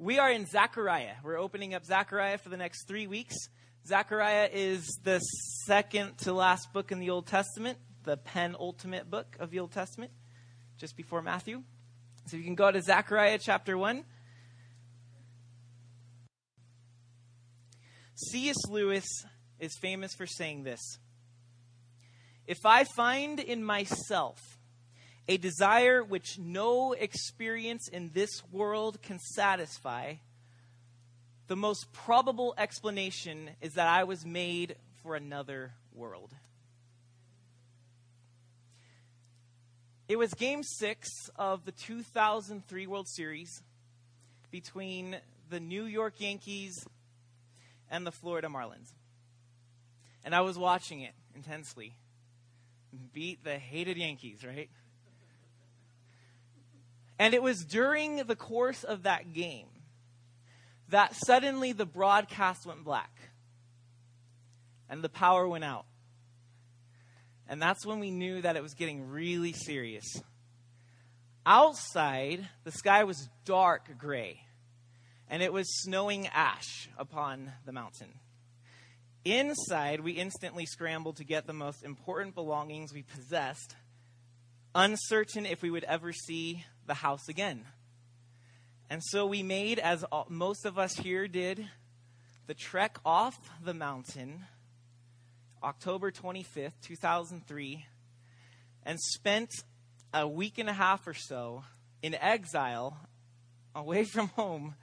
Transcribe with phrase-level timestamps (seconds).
[0.00, 1.14] We are in Zechariah.
[1.24, 3.34] We're opening up Zechariah for the next three weeks.
[3.84, 9.50] Zechariah is the second to last book in the Old Testament, the penultimate book of
[9.50, 10.12] the Old Testament,
[10.76, 11.64] just before Matthew.
[12.26, 14.04] So you can go to Zechariah chapter 1.
[18.14, 18.56] C.S.
[18.68, 19.04] Lewis
[19.58, 21.00] is famous for saying this
[22.46, 24.57] If I find in myself
[25.28, 30.14] a desire which no experience in this world can satisfy,
[31.48, 36.34] the most probable explanation is that I was made for another world.
[40.08, 43.62] It was game six of the 2003 World Series
[44.50, 45.18] between
[45.50, 46.86] the New York Yankees
[47.90, 48.94] and the Florida Marlins.
[50.24, 51.94] And I was watching it intensely.
[53.12, 54.70] Beat the hated Yankees, right?
[57.18, 59.66] And it was during the course of that game
[60.88, 63.10] that suddenly the broadcast went black
[64.88, 65.84] and the power went out.
[67.48, 70.04] And that's when we knew that it was getting really serious.
[71.44, 74.42] Outside, the sky was dark gray
[75.28, 78.20] and it was snowing ash upon the mountain.
[79.24, 83.76] Inside, we instantly scrambled to get the most important belongings we possessed,
[84.74, 87.64] uncertain if we would ever see the house again.
[88.90, 91.68] And so we made, as all, most of us here did,
[92.46, 94.46] the trek off the mountain,
[95.62, 97.84] October 25th, 2003,
[98.84, 99.50] and spent
[100.14, 101.62] a week and a half or so
[102.02, 102.96] in exile,
[103.74, 104.74] away from home,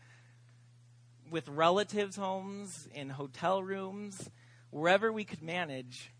[1.31, 4.29] with relatives' homes, in hotel rooms,
[4.69, 6.11] wherever we could manage.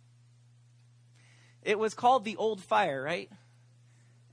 [1.62, 3.30] It was called the Old Fire, right?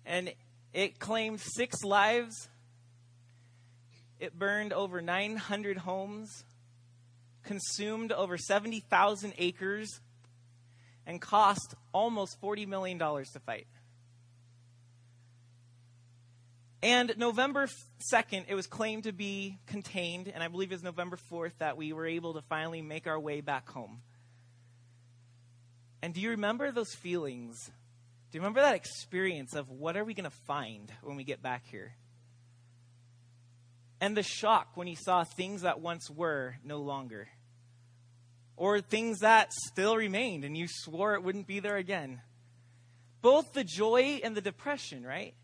[0.06, 0.32] And
[0.72, 2.48] it claimed six lives.
[4.18, 6.44] It burned over 900 homes,
[7.42, 10.00] consumed over 70,000 acres,
[11.06, 13.66] and cost almost $40 million to fight.
[16.82, 17.68] And November
[18.12, 21.76] 2nd, it was claimed to be contained, and I believe it was November 4th that
[21.76, 24.02] we were able to finally make our way back home.
[26.02, 27.70] And do you remember those feelings
[28.32, 31.42] do you remember that experience of what are we going to find when we get
[31.42, 31.92] back here?
[34.00, 37.28] And the shock when you saw things that once were no longer.
[38.56, 42.22] Or things that still remained and you swore it wouldn't be there again.
[43.20, 45.34] Both the joy and the depression, right?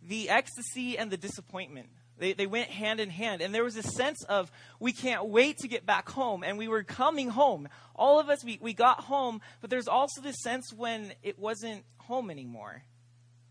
[0.00, 1.88] The ecstasy and the disappointment.
[2.18, 3.42] They, they went hand in hand.
[3.42, 6.42] And there was a sense of, we can't wait to get back home.
[6.42, 7.68] And we were coming home.
[7.94, 11.84] All of us, we, we got home, but there's also this sense when it wasn't
[11.98, 12.82] home anymore.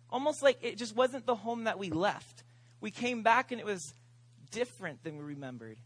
[0.10, 2.44] Almost like it just wasn't the home that we left.
[2.80, 3.94] We came back and it was
[4.52, 5.78] different than we remembered.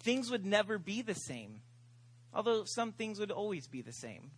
[0.00, 1.60] Things would never be the same,
[2.32, 4.30] although some things would always be the same.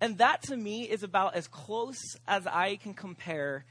[0.00, 3.66] And that to me is about as close as I can compare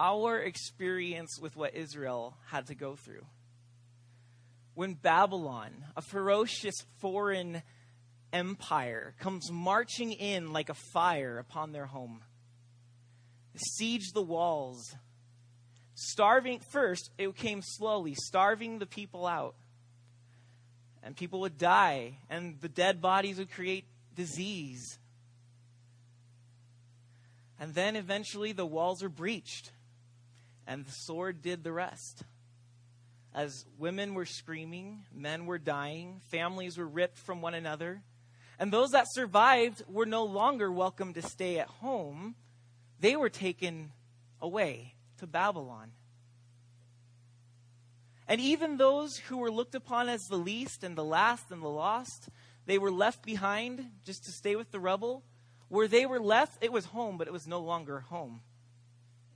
[0.00, 3.26] our experience with what Israel had to go through.
[4.74, 7.62] When Babylon, a ferocious foreign
[8.32, 12.22] empire, comes marching in like a fire upon their home,
[13.54, 14.96] siege the walls,
[15.94, 19.54] starving, first, it came slowly, starving the people out.
[21.02, 23.84] And people would die, and the dead bodies would create
[24.14, 24.98] disease.
[27.58, 29.72] And then eventually the walls are breached
[30.66, 32.22] and the sword did the rest.
[33.34, 38.02] As women were screaming, men were dying, families were ripped from one another,
[38.58, 42.34] and those that survived were no longer welcome to stay at home.
[42.98, 43.92] They were taken
[44.40, 45.92] away to Babylon.
[48.28, 51.68] And even those who were looked upon as the least and the last and the
[51.68, 52.28] lost,
[52.66, 55.24] they were left behind just to stay with the rubble.
[55.68, 58.42] Where they were left, it was home, but it was no longer home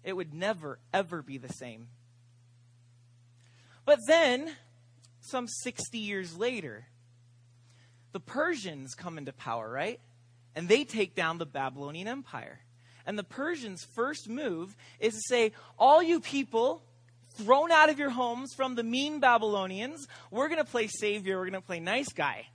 [0.05, 1.89] it would never, ever be the same.
[3.85, 4.53] But then,
[5.21, 6.87] some 60 years later,
[8.13, 10.01] the Persians come into power, right?
[10.55, 12.61] And they take down the Babylonian Empire.
[13.07, 16.83] And the Persians' first move is to say, All you people
[17.31, 21.51] thrown out of your homes from the mean Babylonians, we're going to play savior, we're
[21.51, 22.47] going to play nice guy.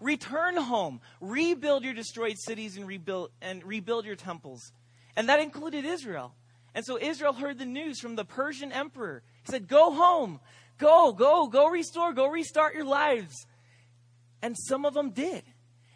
[0.00, 4.72] Return home, rebuild your destroyed cities and rebuild, and rebuild your temples.
[5.16, 6.34] And that included Israel.
[6.74, 9.22] And so Israel heard the news from the Persian emperor.
[9.44, 10.40] He said, Go home.
[10.78, 13.46] Go, go, go restore, go restart your lives.
[14.42, 15.44] And some of them did.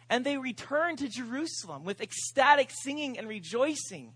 [0.09, 4.13] And they returned to Jerusalem with ecstatic singing and rejoicing.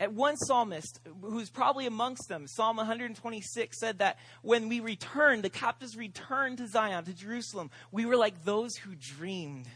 [0.00, 5.50] At one psalmist, who's probably amongst them, Psalm 126 said that when we returned, the
[5.50, 9.68] captives returned to Zion, to Jerusalem, we were like those who dreamed.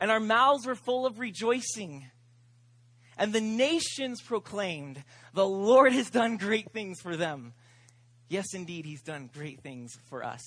[0.00, 2.06] And our mouths were full of rejoicing.
[3.16, 5.02] And the nations proclaimed,
[5.32, 7.54] The Lord has done great things for them.
[8.28, 10.42] Yes, indeed, He's done great things for us.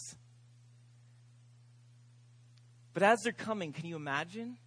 [2.93, 4.57] But as they're coming, can you imagine?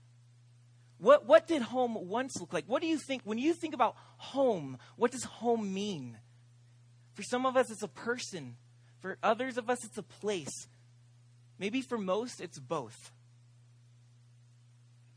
[0.98, 2.64] What, what did home once look like?
[2.66, 6.16] What do you think, when you think about home, what does home mean?
[7.14, 8.56] For some of us, it's a person.
[9.00, 10.68] For others of us, it's a place.
[11.58, 13.12] Maybe for most, it's both.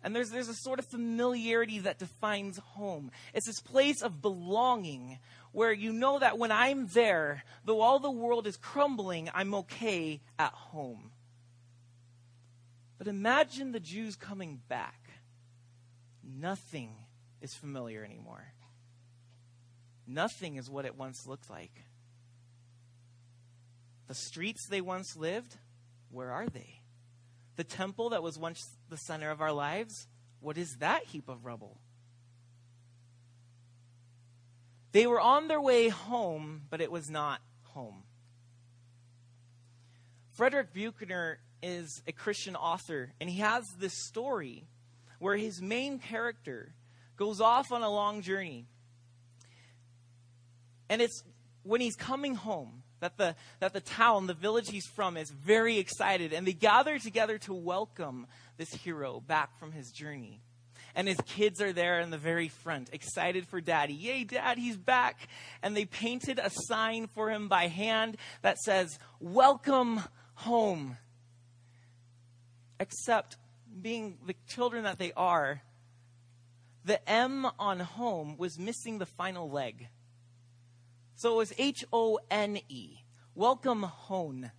[0.06, 3.10] And there's, there's a sort of familiarity that defines home.
[3.34, 5.18] It's this place of belonging
[5.52, 10.22] where you know that when I'm there, though all the world is crumbling, I'm okay
[10.38, 11.10] at home.
[13.00, 15.10] But imagine the Jews coming back
[16.24, 16.92] nothing
[17.42, 18.54] is familiar anymore.
[20.06, 21.82] Nothing is what it once looked like.
[24.08, 25.58] The streets they once lived,
[26.12, 26.82] where are they?
[27.56, 30.08] The temple that was once the center of our lives,
[30.40, 31.78] what is that heap of rubble?
[34.92, 38.04] They were on their way home, but it was not home.
[40.32, 44.68] Frederick Buechner is a Christian author, and he has this story
[45.20, 46.74] where his main character
[47.18, 48.68] goes off on a long journey.
[50.90, 51.24] And it's
[51.64, 55.78] when he's coming home that the, that the town, the village he's from, is very
[55.78, 56.34] excited.
[56.34, 60.42] And they gather together to welcome this hero back from his journey.
[60.96, 63.94] And his kids are there in the very front, excited for daddy.
[63.94, 65.28] Yay, dad, he's back.
[65.62, 70.02] And they painted a sign for him by hand that says, Welcome
[70.36, 70.98] home.
[72.80, 73.36] Except
[73.82, 75.62] being the children that they are,
[76.86, 79.88] the M on home was missing the final leg.
[81.16, 82.98] So it was H O N E.
[83.34, 84.52] Welcome home.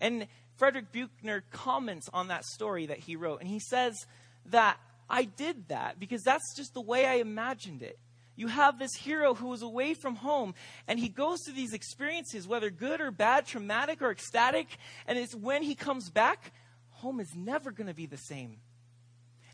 [0.00, 4.06] And Frederick Buechner comments on that story that he wrote, and he says
[4.46, 4.78] that
[5.08, 7.98] I did that because that's just the way I imagined it.
[8.36, 10.54] You have this hero who is away from home,
[10.88, 14.66] and he goes through these experiences, whether good or bad, traumatic or ecstatic,
[15.06, 16.52] and it's when he comes back
[16.90, 18.56] home is never going to be the same.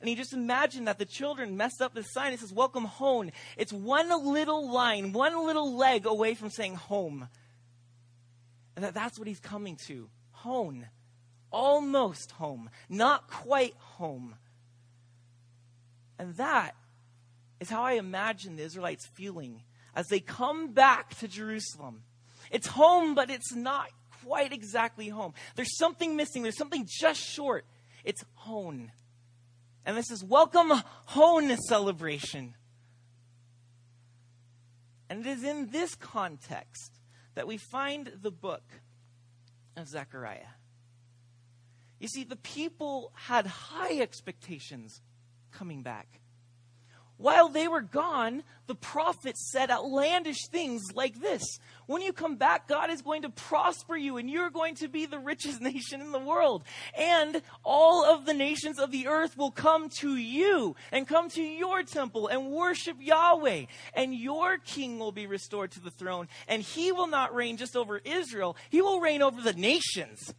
[0.01, 2.33] And he just imagined that the children messed up the sign.
[2.33, 3.31] It says, Welcome home.
[3.59, 7.29] It's one little line, one little leg away from saying home.
[8.77, 10.09] And that that's what he's coming to
[10.43, 10.87] home.
[11.51, 12.71] Almost home.
[12.89, 14.37] Not quite home.
[16.19, 16.75] And that
[17.61, 19.63] is how I imagine the Israelites feeling
[19.95, 22.03] as they come back to Jerusalem.
[22.51, 23.89] It's home, but it's not
[24.25, 25.35] quite exactly home.
[25.57, 27.65] There's something missing, there's something just short.
[28.05, 28.91] It's home.
[29.85, 30.73] And this is welcome
[31.07, 32.55] home celebration.
[35.09, 37.01] And it is in this context
[37.35, 38.63] that we find the book
[39.77, 40.55] of Zechariah.
[41.99, 45.03] You see, the people had high expectations
[45.53, 46.20] coming back.
[47.21, 52.67] While they were gone, the prophet said outlandish things like this When you come back,
[52.67, 56.13] God is going to prosper you, and you're going to be the richest nation in
[56.13, 56.65] the world.
[56.97, 61.43] And all of the nations of the earth will come to you and come to
[61.43, 63.67] your temple and worship Yahweh.
[63.93, 67.77] And your king will be restored to the throne, and he will not reign just
[67.77, 70.33] over Israel, he will reign over the nations.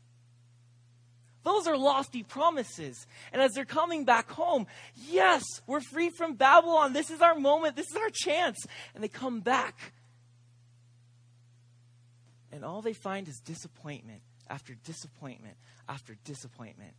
[1.43, 3.07] Those are lofty promises.
[3.33, 4.67] And as they're coming back home,
[5.09, 6.93] yes, we're free from Babylon.
[6.93, 7.75] This is our moment.
[7.75, 8.57] This is our chance.
[8.93, 9.93] And they come back.
[12.51, 15.55] And all they find is disappointment after disappointment
[15.87, 16.93] after disappointment.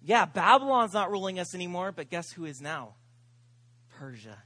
[0.00, 2.94] Yeah, Babylon's not ruling us anymore, but guess who is now?
[3.90, 4.38] Persia.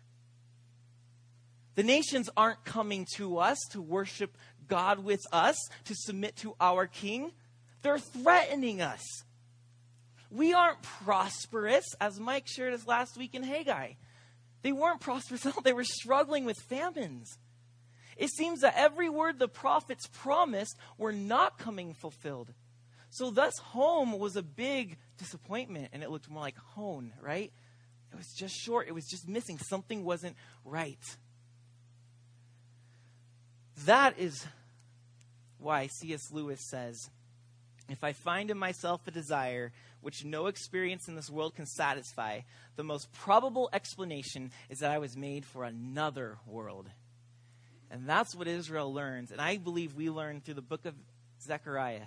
[1.76, 6.86] The nations aren't coming to us to worship God with us, to submit to our
[6.86, 7.32] king.
[7.86, 9.22] They're threatening us.
[10.28, 13.92] We aren't prosperous, as Mike shared us last week in Haggai.
[14.62, 15.46] They weren't prosperous.
[15.62, 17.38] They were struggling with famines.
[18.16, 22.52] It seems that every word the prophets promised were not coming fulfilled.
[23.10, 27.52] So, thus, home was a big disappointment, and it looked more like hone, right?
[28.10, 29.58] It was just short, it was just missing.
[29.58, 30.98] Something wasn't right.
[33.84, 34.44] That is
[35.58, 36.32] why C.S.
[36.32, 37.10] Lewis says
[37.88, 42.40] if I find in myself a desire which no experience in this world can satisfy,
[42.74, 46.88] the most probable explanation is that I was made for another world.
[47.90, 49.30] And that's what Israel learns.
[49.30, 50.94] And I believe we learn through the book of
[51.40, 52.06] Zechariah.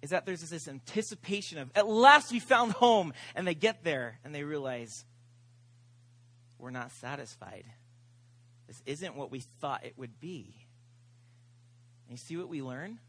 [0.00, 3.12] Is that there's this anticipation of, at last we found home.
[3.34, 5.04] And they get there and they realize,
[6.58, 7.64] we're not satisfied.
[8.68, 10.54] This isn't what we thought it would be.
[12.06, 13.00] And you see what we learn?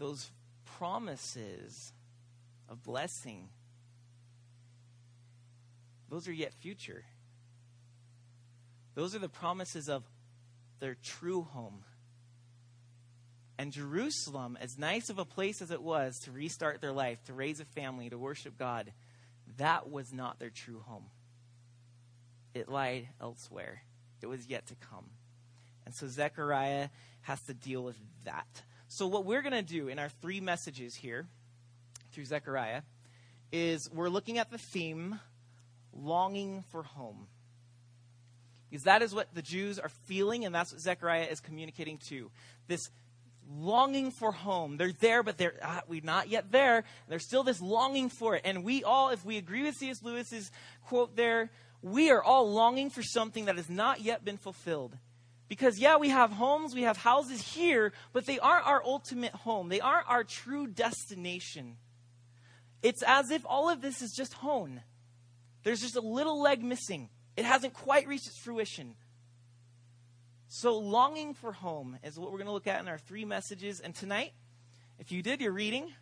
[0.00, 0.30] Those
[0.78, 1.92] promises
[2.66, 3.50] of blessing,
[6.08, 7.04] those are yet future.
[8.94, 10.02] Those are the promises of
[10.80, 11.84] their true home.
[13.58, 17.34] And Jerusalem, as nice of a place as it was to restart their life, to
[17.34, 18.94] raise a family, to worship God,
[19.58, 21.10] that was not their true home.
[22.54, 23.82] It lied elsewhere.
[24.22, 25.10] It was yet to come.
[25.84, 26.88] And so Zechariah
[27.20, 28.62] has to deal with that.
[28.92, 31.28] So, what we're going to do in our three messages here
[32.10, 32.82] through Zechariah
[33.52, 35.20] is we're looking at the theme
[35.92, 37.28] longing for home.
[38.68, 42.32] Because that is what the Jews are feeling, and that's what Zechariah is communicating to.
[42.66, 42.90] This
[43.48, 44.76] longing for home.
[44.76, 46.82] They're there, but they're ah, we're not yet there.
[47.08, 48.42] There's still this longing for it.
[48.44, 50.02] And we all, if we agree with C.S.
[50.02, 50.50] Lewis's
[50.82, 54.96] quote there, we are all longing for something that has not yet been fulfilled.
[55.50, 59.68] Because, yeah, we have homes, we have houses here, but they aren't our ultimate home.
[59.68, 61.76] They aren't our true destination.
[62.84, 64.80] It's as if all of this is just hone.
[65.64, 67.08] There's just a little leg missing.
[67.36, 68.94] It hasn't quite reached its fruition.
[70.46, 73.80] So, longing for home is what we're going to look at in our three messages.
[73.80, 74.32] And tonight,
[75.00, 75.92] if you did your reading,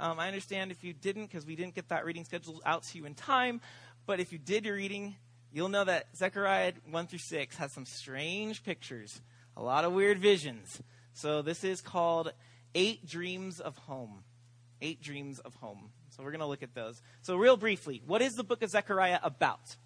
[0.00, 2.98] um, I understand if you didn't because we didn't get that reading scheduled out to
[2.98, 3.60] you in time.
[4.06, 5.16] But if you did your reading,
[5.56, 9.22] you'll know that Zechariah 1 through 6 has some strange pictures,
[9.56, 10.82] a lot of weird visions.
[11.14, 12.30] So this is called
[12.74, 14.22] Eight Dreams of Home.
[14.82, 15.88] Eight Dreams of Home.
[16.10, 17.00] So we're going to look at those.
[17.22, 19.76] So, real briefly, what is the book of Zechariah about?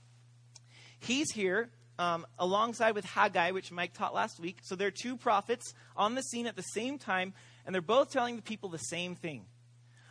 [0.99, 4.59] He's here um, alongside with Haggai, which Mike taught last week.
[4.63, 7.33] So, there are two prophets on the scene at the same time,
[7.65, 9.45] and they're both telling the people the same thing.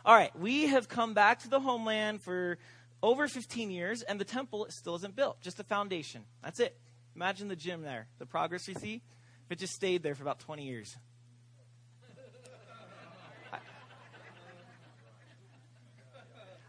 [0.02, 2.56] All right, we have come back to the homeland for
[3.02, 6.24] over 15 years, and the temple still isn't built, just a foundation.
[6.42, 6.76] That's it.
[7.16, 9.02] Imagine the gym there, the progress we see,
[9.46, 10.96] if it just stayed there for about 20 years.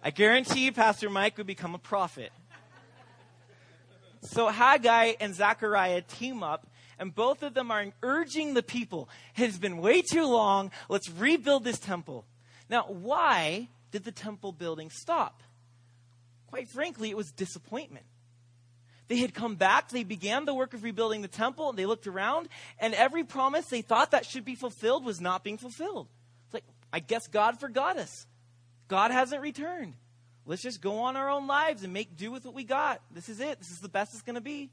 [0.03, 2.31] I, guarantee Pastor Mike would become a prophet.
[4.21, 9.43] So Haggai and Zechariah team up, and both of them are urging the people, it
[9.43, 12.25] has been way too long, let's rebuild this temple.
[12.69, 15.43] Now, why did the temple building stop?
[16.51, 18.05] Quite frankly, it was disappointment.
[19.07, 22.07] They had come back, they began the work of rebuilding the temple, and they looked
[22.07, 22.47] around,
[22.79, 26.07] and every promise they thought that should be fulfilled was not being fulfilled.
[26.45, 28.25] It's like, I guess God forgot us.
[28.87, 29.95] God hasn't returned.
[30.45, 33.01] Let's just go on our own lives and make do with what we got.
[33.11, 33.59] This is it.
[33.59, 34.69] This is the best it's going to be.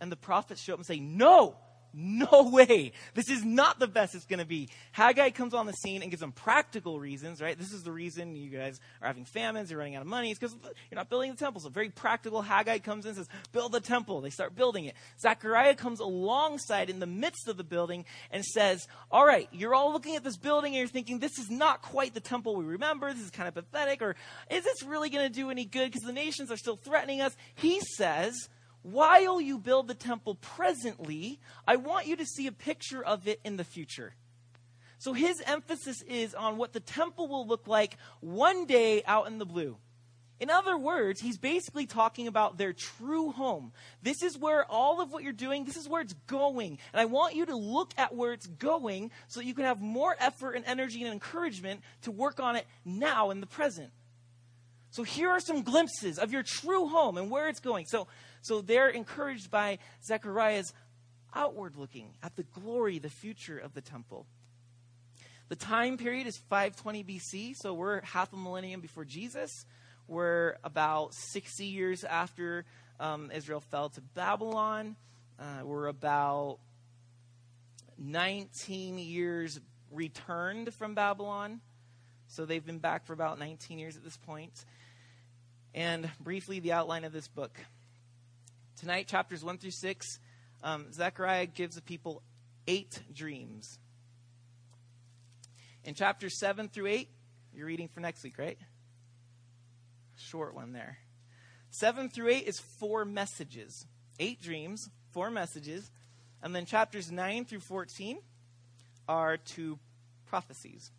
[0.00, 1.56] And the prophets show up and say, No,
[1.92, 2.92] no way.
[3.14, 4.68] This is not the best it's going to be.
[4.92, 7.58] Haggai comes on the scene and gives them practical reasons, right?
[7.58, 10.30] This is the reason you guys are having famines, you're running out of money.
[10.30, 10.56] It's because
[10.90, 11.60] you're not building the temple.
[11.60, 12.42] So very practical.
[12.42, 14.20] Haggai comes in and says, build the temple.
[14.20, 14.94] They start building it.
[15.20, 19.92] Zechariah comes alongside in the midst of the building and says, all right, you're all
[19.92, 23.12] looking at this building and you're thinking, this is not quite the temple we remember.
[23.12, 24.02] This is kind of pathetic.
[24.02, 24.16] Or
[24.50, 25.90] is this really going to do any good?
[25.90, 27.36] Because the nations are still threatening us.
[27.54, 28.48] He says,
[28.82, 33.40] while you build the temple presently, I want you to see a picture of it
[33.44, 34.14] in the future.
[34.98, 39.38] So his emphasis is on what the temple will look like one day out in
[39.38, 39.78] the blue.
[40.40, 43.72] In other words, he's basically talking about their true home.
[44.02, 46.78] This is where all of what you're doing, this is where it's going.
[46.94, 49.82] And I want you to look at where it's going so that you can have
[49.82, 53.90] more effort and energy and encouragement to work on it now in the present.
[54.92, 57.84] So here are some glimpses of your true home and where it's going.
[57.86, 58.08] So
[58.42, 60.72] so they're encouraged by Zechariah's
[61.34, 64.26] outward looking at the glory, the future of the temple.
[65.48, 69.66] The time period is 520 BC, so we're half a millennium before Jesus.
[70.06, 72.64] We're about 60 years after
[72.98, 74.96] um, Israel fell to Babylon.
[75.38, 76.58] Uh, we're about
[77.98, 81.60] 19 years returned from Babylon.
[82.28, 84.64] So they've been back for about 19 years at this point.
[85.74, 87.58] And briefly, the outline of this book.
[88.80, 90.18] Tonight, chapters 1 through 6,
[90.62, 92.22] um, Zechariah gives the people
[92.66, 93.78] eight dreams.
[95.84, 97.08] In chapters 7 through 8,
[97.52, 98.56] you're reading for next week, right?
[100.16, 100.96] Short one there.
[101.72, 103.84] 7 through 8 is four messages.
[104.18, 105.90] Eight dreams, four messages.
[106.42, 108.18] And then chapters 9 through 14
[109.06, 109.78] are two
[110.24, 110.90] prophecies.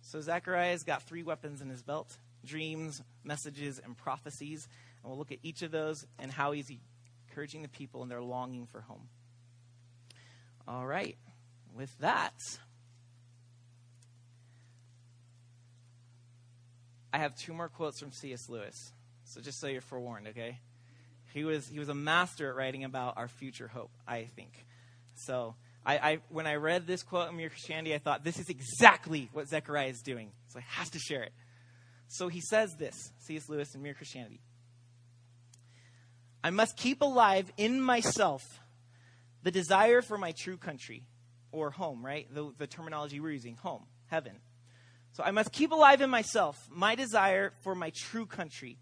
[0.00, 4.66] So Zechariah's got three weapons in his belt dreams, messages, and prophecies.
[5.02, 6.72] And we'll look at each of those and how he's
[7.32, 9.08] encouraging the people in their longing for home.
[10.68, 11.16] All right.
[11.74, 12.34] With that,
[17.12, 18.48] I have two more quotes from C.S.
[18.48, 18.92] Lewis.
[19.24, 20.58] So just so you're forewarned, okay?
[21.32, 24.52] He was, he was a master at writing about our future hope, I think.
[25.14, 25.54] So
[25.86, 29.30] I, I, when I read this quote in Mere Christianity, I thought, this is exactly
[29.32, 30.32] what Zechariah is doing.
[30.48, 31.32] So I have to share it.
[32.08, 33.48] So he says this, C.S.
[33.48, 34.40] Lewis in Mere Christianity.
[36.44, 38.60] I must keep alive in myself
[39.42, 41.04] the desire for my true country,
[41.50, 42.32] or home, right?
[42.32, 44.36] The, the terminology we're using, home, heaven.
[45.12, 48.78] So I must keep alive in myself my desire for my true country.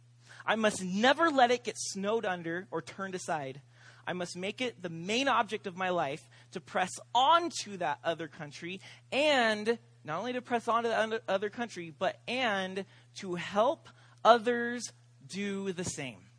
[0.47, 3.61] I must never let it get snowed under or turned aside.
[4.07, 7.99] I must make it the main object of my life to press on to that
[8.02, 8.81] other country
[9.12, 12.85] and not only to press on to that other country, but and
[13.17, 13.88] to help
[14.25, 14.93] others
[15.26, 16.30] do the same.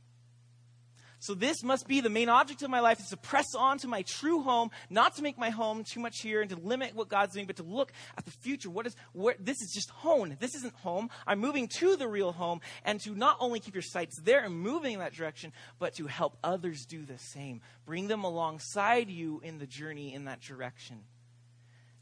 [1.21, 3.87] So this must be the main object of my life is to press on to
[3.87, 7.09] my true home, not to make my home too much here and to limit what
[7.09, 8.71] God's doing, but to look at the future.
[8.71, 10.35] What is what this is just home.
[10.39, 11.11] This isn't home.
[11.27, 14.55] I'm moving to the real home and to not only keep your sights there and
[14.55, 17.61] moving in that direction, but to help others do the same.
[17.85, 21.03] Bring them alongside you in the journey in that direction.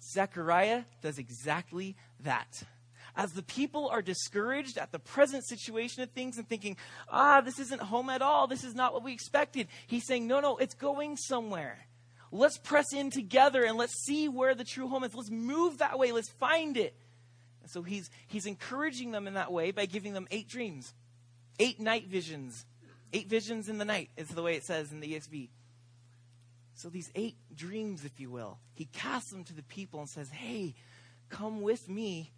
[0.02, 2.64] Zechariah does exactly that
[3.16, 6.78] as the people are discouraged at the present situation of things and thinking,
[7.10, 10.40] ah, this isn't home at all, this is not what we expected, he's saying, no,
[10.40, 11.80] no, it's going somewhere.
[12.32, 15.16] Let's press in together and let's see where the true home is.
[15.16, 16.96] Let's move that way, let's find it.
[17.64, 20.94] And so he's, he's encouraging them in that way by giving them eight dreams,
[21.60, 22.66] eight night visions.
[23.12, 25.50] Eight visions in the night is the way it says in the ESV.
[26.76, 30.30] So these eight dreams, if you will, he casts them to the people and says,
[30.30, 30.76] Hey,
[31.30, 32.32] come with me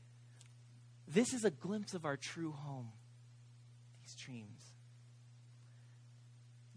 [1.13, 2.91] this is a glimpse of our true home.
[4.01, 4.61] These dreams.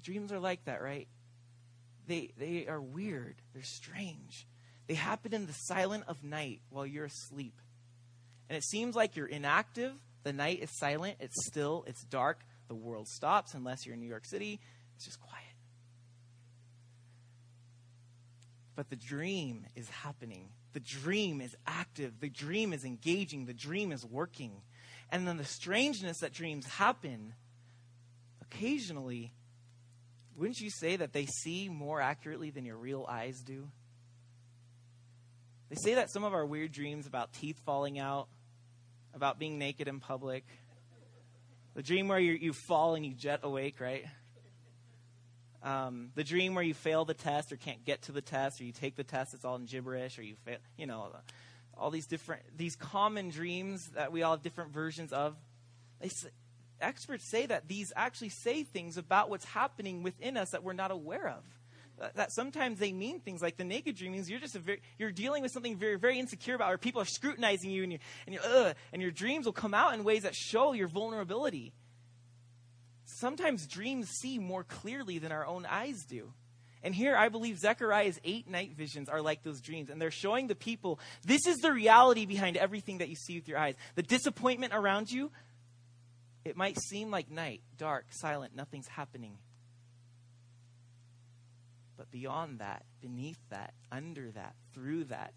[0.03, 1.09] Dreams are like that, right?
[2.07, 3.37] They, they are weird.
[3.55, 4.47] They're strange.
[4.87, 7.55] They happen in the silent of night while you're asleep.
[8.49, 9.93] And it seems like you're inactive.
[10.25, 11.17] The night is silent.
[11.21, 11.85] It's still.
[11.87, 12.45] It's dark.
[12.69, 14.61] The world stops unless you're in New York City.
[14.97, 15.45] It's just quiet.
[18.77, 23.93] But the dream is happening the dream is active, the dream is engaging, the dream
[23.93, 24.53] is working.
[25.11, 27.35] And then the strangeness that dreams happen
[28.43, 29.33] occasionally,
[30.37, 33.69] wouldn't you say that they see more accurately than your real eyes do?
[35.71, 38.27] They say that some of our weird dreams about teeth falling out,
[39.15, 40.45] about being naked in public,
[41.75, 44.05] the dream where you, you fall and you jet awake, right?
[45.65, 48.65] Um, the dream where you fail the test or can't get to the test, or
[48.65, 51.09] you take the test, it's all in gibberish, or you fail, you know,
[51.77, 55.35] all these different, these common dreams that we all have different versions of.
[56.01, 56.11] They,
[56.83, 60.91] experts say that these actually say things about what's happening within us that we're not
[60.91, 61.43] aware of.
[62.15, 65.43] That, sometimes they mean things like the naked dream means you're just very, you're dealing
[65.43, 68.41] with something very very insecure about, or people are scrutinizing you, and you and you
[68.93, 71.73] and your dreams will come out in ways that show your vulnerability
[73.25, 76.35] sometimes dreams see more clearly than our own eyes do.
[76.83, 79.89] And here, I believe Zechariah's eight night visions are like those dreams.
[79.89, 83.49] And they're showing the people this is the reality behind everything that you see with
[83.49, 83.77] your eyes.
[83.95, 85.31] The disappointment around you,
[86.45, 89.39] it might seem like night, dark, silent, nothing's happening.
[91.97, 95.33] But beyond that, beneath that, under that, through that,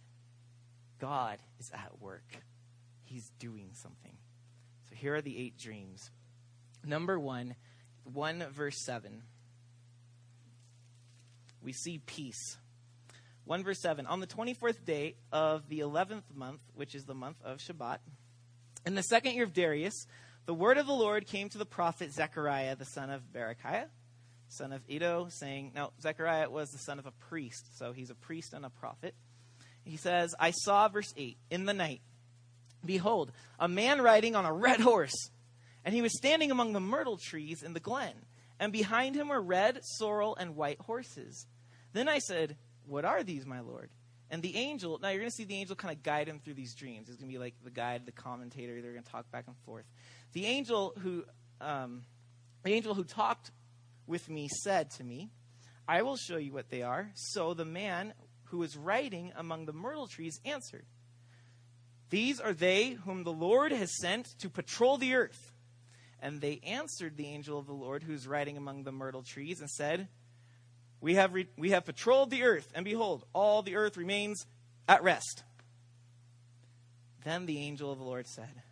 [1.00, 2.36] God is at work.
[3.06, 4.18] He's doing something.
[4.90, 6.12] So here are the eight dreams.
[6.84, 7.56] Number one,
[8.14, 9.22] 1 verse 7.
[11.62, 12.58] We see peace.
[13.46, 14.06] 1 verse 7.
[14.06, 18.00] On the 24th day of the 11th month, which is the month of Shebat,
[18.86, 20.06] in the second year of Darius,
[20.46, 23.88] the word of the Lord came to the prophet Zechariah, the son of Berechiah,
[24.48, 28.16] son of Iddo, saying, Now, Zechariah was the son of a priest, so he's a
[28.16, 29.14] priest and a prophet.
[29.84, 32.02] He says, I saw, verse 8, in the night,
[32.86, 35.32] behold, a man riding on a red horse
[35.88, 38.12] and he was standing among the myrtle trees in the glen,
[38.60, 41.48] and behind him were red, sorrel, and white horses.
[41.94, 43.90] Then I said, What are these, my lord?
[44.30, 46.56] And the angel, now you're going to see the angel kind of guide him through
[46.56, 47.08] these dreams.
[47.08, 48.82] It's going to be like the guide, the commentator.
[48.82, 49.86] They're going to talk back and forth.
[50.34, 51.24] The angel who,
[51.62, 52.02] um,
[52.64, 53.52] the angel who talked
[54.08, 55.30] with me said to me,
[55.88, 57.12] I will show you what they are.
[57.14, 58.14] So the man
[58.48, 60.86] who was riding among the myrtle trees answered,
[62.10, 65.54] These are they whom the Lord has sent to patrol the earth.
[66.20, 69.70] And they answered the angel of the Lord, who's riding among the myrtle trees, and
[69.70, 70.08] said,
[71.00, 74.46] we have, re- we have patrolled the earth, and behold, all the earth remains
[74.88, 75.44] at rest.
[77.24, 78.64] Then the angel of the Lord said,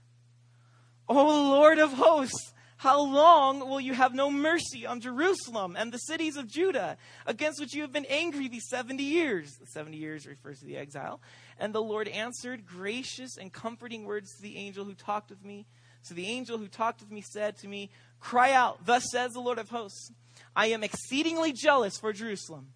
[1.08, 5.98] O Lord of hosts, how long will you have no mercy on Jerusalem and the
[6.00, 9.56] cities of Judah, against which you have been angry these 70 years?
[9.60, 11.22] The 70 years refers to the exile.
[11.58, 15.68] And the Lord answered gracious and comforting words to the angel who talked with me
[16.06, 17.90] So the angel who talked with me said to me,
[18.20, 20.12] Cry out, thus says the Lord of hosts,
[20.56, 22.68] I am exceedingly jealous for Jerusalem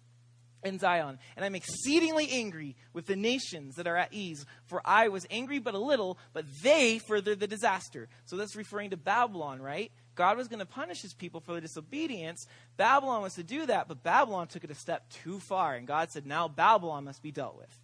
[0.64, 4.44] and Zion, and I'm exceedingly angry with the nations that are at ease.
[4.66, 8.08] For I was angry but a little, but they furthered the disaster.
[8.26, 9.92] So that's referring to Babylon, right?
[10.16, 12.48] God was going to punish his people for their disobedience.
[12.76, 16.10] Babylon was to do that, but Babylon took it a step too far, and God
[16.10, 17.78] said, now Babylon must be dealt with.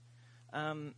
[0.52, 0.94] Um,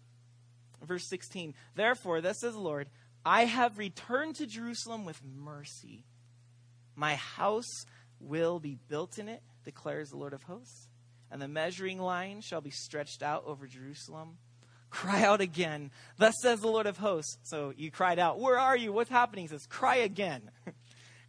[0.82, 2.88] verse 16, therefore, thus says the Lord,
[3.28, 6.06] I have returned to Jerusalem with mercy.
[6.96, 7.84] My house
[8.20, 10.88] will be built in it, declares the Lord of hosts
[11.30, 14.38] and the measuring line shall be stretched out over Jerusalem.
[14.90, 15.90] Cry out again.
[16.16, 17.38] Thus says the Lord of hosts.
[17.42, 18.92] So you cried out, Where are you?
[18.92, 19.44] What's happening?
[19.44, 20.50] He says, Cry again.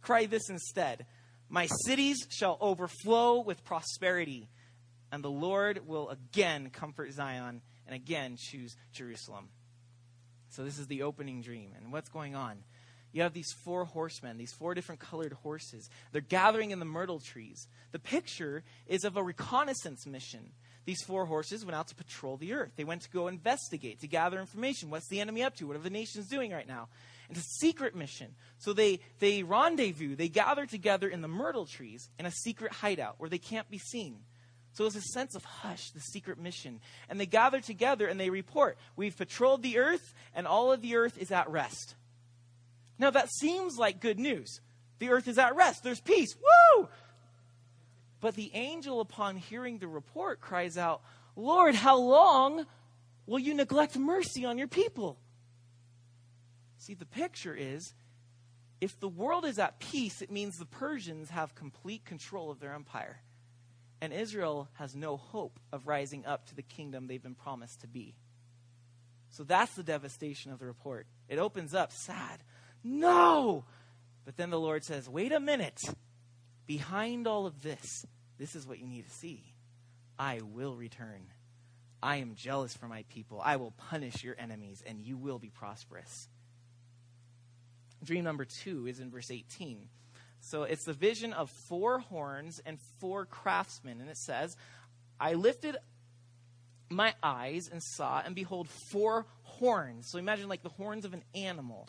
[0.00, 1.04] Cry this instead.
[1.50, 4.48] My cities shall overflow with prosperity,
[5.12, 9.48] and the Lord will again comfort Zion and again choose Jerusalem.
[10.50, 11.70] So this is the opening dream.
[11.76, 12.58] And what's going on?
[13.12, 15.90] you have these four horsemen, these four different colored horses.
[16.12, 17.66] They're gathering in the myrtle trees.
[17.92, 20.52] The picture is of a reconnaissance mission.
[20.84, 22.72] These four horses went out to patrol the earth.
[22.76, 24.90] They went to go investigate, to gather information.
[24.90, 25.66] What's the enemy up to?
[25.66, 26.88] What are the nations doing right now?
[27.28, 28.34] It's a secret mission.
[28.58, 33.16] So they, they rendezvous, they gather together in the myrtle trees in a secret hideout
[33.18, 34.20] where they can't be seen.
[34.72, 36.80] So it's a sense of hush, the secret mission.
[37.08, 40.96] And they gather together and they report, We've patrolled the earth, and all of the
[40.96, 41.94] earth is at rest.
[42.98, 44.60] Now, that seems like good news.
[44.98, 46.36] The earth is at rest, there's peace.
[46.36, 46.88] Woo!
[48.20, 51.00] But the angel, upon hearing the report, cries out,
[51.36, 52.66] Lord, how long
[53.26, 55.18] will you neglect mercy on your people?
[56.76, 57.94] See, the picture is
[58.80, 62.74] if the world is at peace, it means the Persians have complete control of their
[62.74, 63.20] empire.
[64.00, 67.86] And Israel has no hope of rising up to the kingdom they've been promised to
[67.86, 68.14] be.
[69.30, 71.06] So that's the devastation of the report.
[71.28, 72.42] It opens up sad.
[72.82, 73.64] No!
[74.24, 75.80] But then the Lord says, wait a minute.
[76.66, 78.06] Behind all of this,
[78.38, 79.54] this is what you need to see.
[80.18, 81.26] I will return.
[82.02, 83.40] I am jealous for my people.
[83.44, 86.28] I will punish your enemies, and you will be prosperous.
[88.02, 89.88] Dream number two is in verse 18.
[90.40, 94.00] So it's the vision of four horns and four craftsmen.
[94.00, 94.56] And it says,
[95.18, 95.76] I lifted
[96.88, 100.08] my eyes and saw, and behold, four horns.
[100.10, 101.88] So imagine like the horns of an animal.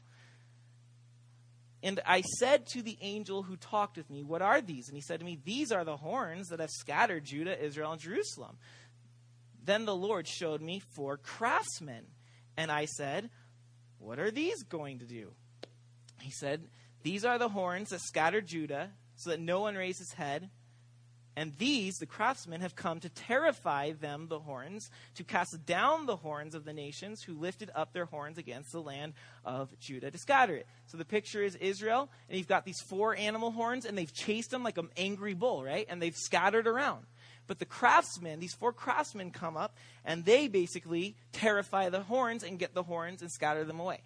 [1.83, 4.87] And I said to the angel who talked with me, What are these?
[4.87, 8.01] And he said to me, These are the horns that have scattered Judah, Israel, and
[8.01, 8.57] Jerusalem.
[9.63, 12.05] Then the Lord showed me four craftsmen.
[12.55, 13.31] And I said,
[13.97, 15.31] What are these going to do?
[16.19, 16.67] He said,
[17.03, 20.49] These are the horns that scattered Judah, so that no one raised his head.
[21.35, 26.17] And these, the craftsmen, have come to terrify them, the horns, to cast down the
[26.17, 29.13] horns of the nations who lifted up their horns against the land
[29.45, 30.67] of Judah to scatter it.
[30.87, 34.51] So the picture is Israel, and you've got these four animal horns, and they've chased
[34.51, 35.85] them like an angry bull, right?
[35.89, 37.05] And they've scattered around.
[37.47, 42.59] But the craftsmen, these four craftsmen come up, and they basically terrify the horns and
[42.59, 44.01] get the horns and scatter them away.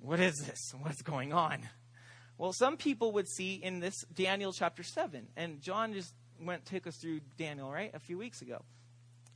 [0.00, 0.72] What is this?
[0.80, 1.68] What's going on?
[2.36, 6.86] Well, some people would see in this Daniel chapter 7, and John just went took
[6.86, 8.62] us through Daniel, right, a few weeks ago.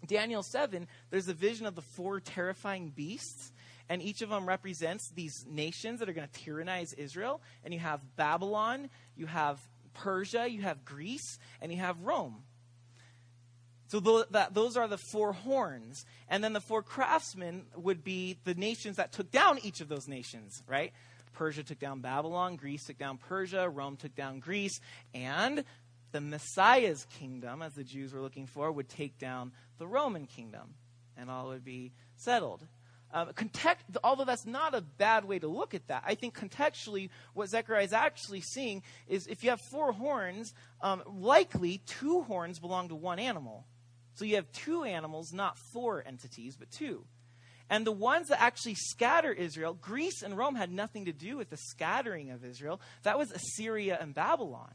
[0.07, 3.53] Daniel 7, there's a vision of the four terrifying beasts,
[3.88, 7.40] and each of them represents these nations that are going to tyrannize Israel.
[7.64, 9.61] And you have Babylon, you have
[9.94, 12.42] Persia, you have Greece, and you have Rome.
[13.92, 16.07] So th- that, those are the four horns.
[16.26, 20.09] And then the four craftsmen would be the nations that took down each of those
[20.09, 20.94] nations, right?
[21.35, 24.81] Persia took down Babylon, Greece took down Persia, Rome took down Greece,
[25.12, 25.62] and
[26.11, 30.72] the Messiah's kingdom, as the Jews were looking for, would take down the Roman kingdom,
[31.18, 32.66] and all would be settled.
[33.12, 37.11] Um, context, although that's not a bad way to look at that, I think contextually
[37.35, 42.59] what Zechariah is actually seeing is if you have four horns, um, likely two horns
[42.59, 43.66] belong to one animal.
[44.14, 47.05] So you have two animals, not four entities, but two.
[47.70, 51.48] And the ones that actually scatter Israel, Greece and Rome had nothing to do with
[51.48, 52.81] the scattering of Israel.
[53.03, 54.72] That was Assyria and Babylon.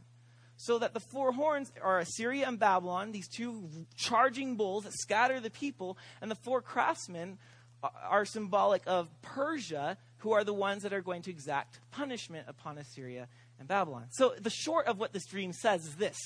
[0.55, 5.39] So that the four horns are Assyria and Babylon, these two charging bulls that scatter
[5.39, 7.37] the people, and the four craftsmen
[7.83, 12.79] are symbolic of Persia, who are the ones that are going to exact punishment upon
[12.79, 13.27] Assyria
[13.59, 14.07] and Babylon.
[14.09, 16.17] So the short of what this dream says is this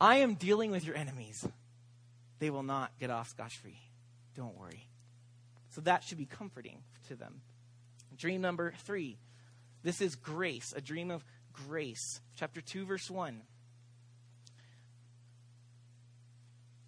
[0.00, 1.46] I am dealing with your enemies.
[2.38, 3.78] They will not get off scotch free.
[4.36, 4.88] Don't worry.
[5.70, 7.40] So that should be comforting to them.
[8.16, 9.18] Dream number three.
[9.82, 12.20] This is grace, a dream of grace.
[12.36, 13.42] Chapter 2, verse 1.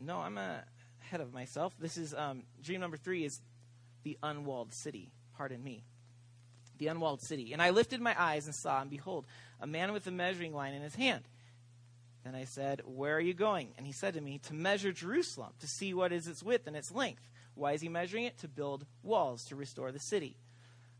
[0.01, 1.75] No, I'm ahead of myself.
[1.79, 3.41] This is um, dream number three is
[4.05, 5.85] the unwalled city, pardon me,
[6.79, 7.53] the unwalled city.
[7.53, 9.27] And I lifted my eyes and saw, and behold,
[9.61, 11.25] a man with a measuring line in his hand.
[12.27, 13.69] Then I said, Where are you going?
[13.79, 16.77] And he said to me, To measure Jerusalem, to see what is its width and
[16.77, 17.23] its length.
[17.55, 18.37] Why is he measuring it?
[18.39, 20.37] To build walls, to restore the city.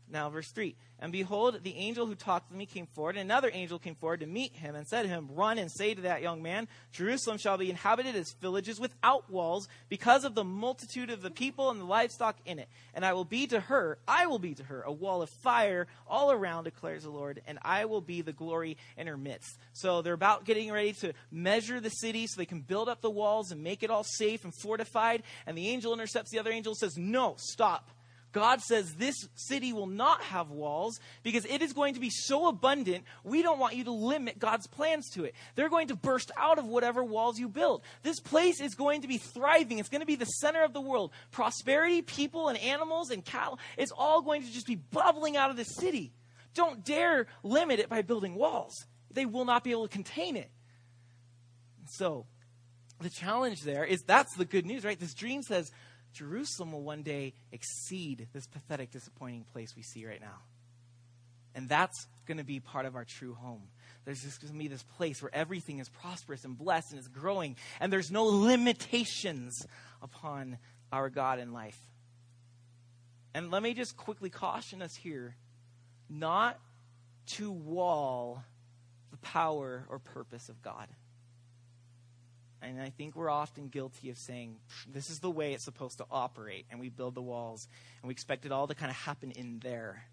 [0.09, 3.51] Now, verse 3 And behold, the angel who talked with me came forward, and another
[3.53, 6.21] angel came forward to meet him, and said to him, Run and say to that
[6.21, 11.21] young man, Jerusalem shall be inhabited as villages without walls, because of the multitude of
[11.21, 12.69] the people and the livestock in it.
[12.93, 15.87] And I will be to her, I will be to her, a wall of fire
[16.07, 19.57] all around, declares the Lord, and I will be the glory in her midst.
[19.73, 23.09] So they're about getting ready to measure the city so they can build up the
[23.09, 25.23] walls and make it all safe and fortified.
[25.45, 27.89] And the angel intercepts the other angel and says, No, stop
[28.37, 32.47] God says this city will not have walls because it is going to be so
[32.47, 35.33] abundant, we don't want you to limit God's plans to it.
[35.55, 37.81] They're going to burst out of whatever walls you build.
[38.03, 39.79] This place is going to be thriving.
[39.79, 41.13] It's going to be the center of the world.
[41.31, 45.57] Prosperity, people, and animals and cattle, it's all going to just be bubbling out of
[45.57, 46.13] the city.
[46.53, 48.85] Don't dare limit it by building walls.
[49.09, 50.51] They will not be able to contain it.
[51.87, 52.27] So,
[53.01, 54.99] the challenge there is that's the good news, right?
[54.99, 55.71] This dream says,
[56.17, 60.39] Jerusalem will one day exceed this pathetic, disappointing place we see right now.
[61.55, 63.63] And that's going to be part of our true home.
[64.05, 67.55] There's going to be this place where everything is prosperous and blessed and is growing,
[67.79, 69.65] and there's no limitations
[70.01, 70.57] upon
[70.91, 71.79] our God in life.
[73.33, 75.35] And let me just quickly caution us here
[76.09, 76.59] not
[77.27, 78.43] to wall
[79.11, 80.87] the power or purpose of God.
[82.67, 84.57] And I think we're often guilty of saying,
[84.91, 86.65] this is the way it's supposed to operate.
[86.69, 87.65] And we build the walls
[88.01, 90.03] and we expect it all to kind of happen in there.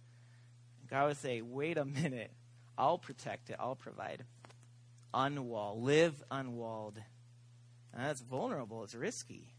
[0.89, 2.31] God would say, wait a minute.
[2.79, 4.25] I'll protect it, I'll provide.
[5.13, 7.01] Unwall, live unwalled.
[7.93, 9.53] And that's vulnerable, it's risky.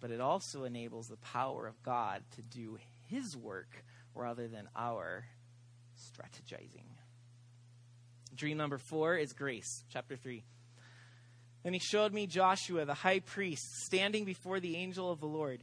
[0.00, 3.84] But it also enables the power of God to do his work
[4.16, 5.26] rather than our
[5.96, 6.86] strategizing.
[8.34, 10.42] Dream number four is grace, chapter 3.
[11.62, 15.60] Then he showed me Joshua, the high priest, standing before the angel of the Lord,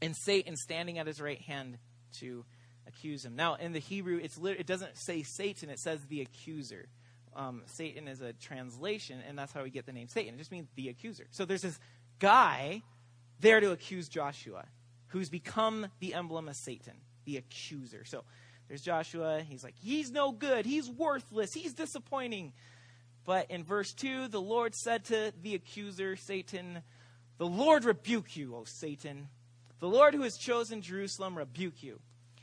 [0.00, 1.78] and Satan standing at his right hand
[2.18, 2.44] to
[2.88, 3.36] accuse him.
[3.36, 6.88] Now, in the Hebrew, it's it doesn't say Satan, it says the accuser.
[7.34, 10.34] Um, Satan is a translation, and that's how we get the name Satan.
[10.34, 11.26] It just means the accuser.
[11.30, 11.78] So there's this
[12.18, 12.82] guy
[13.40, 14.66] there to accuse Joshua,
[15.08, 18.04] who's become the emblem of Satan, the accuser.
[18.04, 18.24] So
[18.68, 19.42] there's Joshua.
[19.48, 20.66] He's like, he's no good.
[20.66, 21.52] He's worthless.
[21.52, 22.52] He's disappointing.
[23.24, 26.82] But in verse 2, the Lord said to the accuser, Satan,
[27.38, 29.28] The Lord rebuke you, O Satan.
[29.78, 32.00] The Lord who has chosen Jerusalem rebuke you.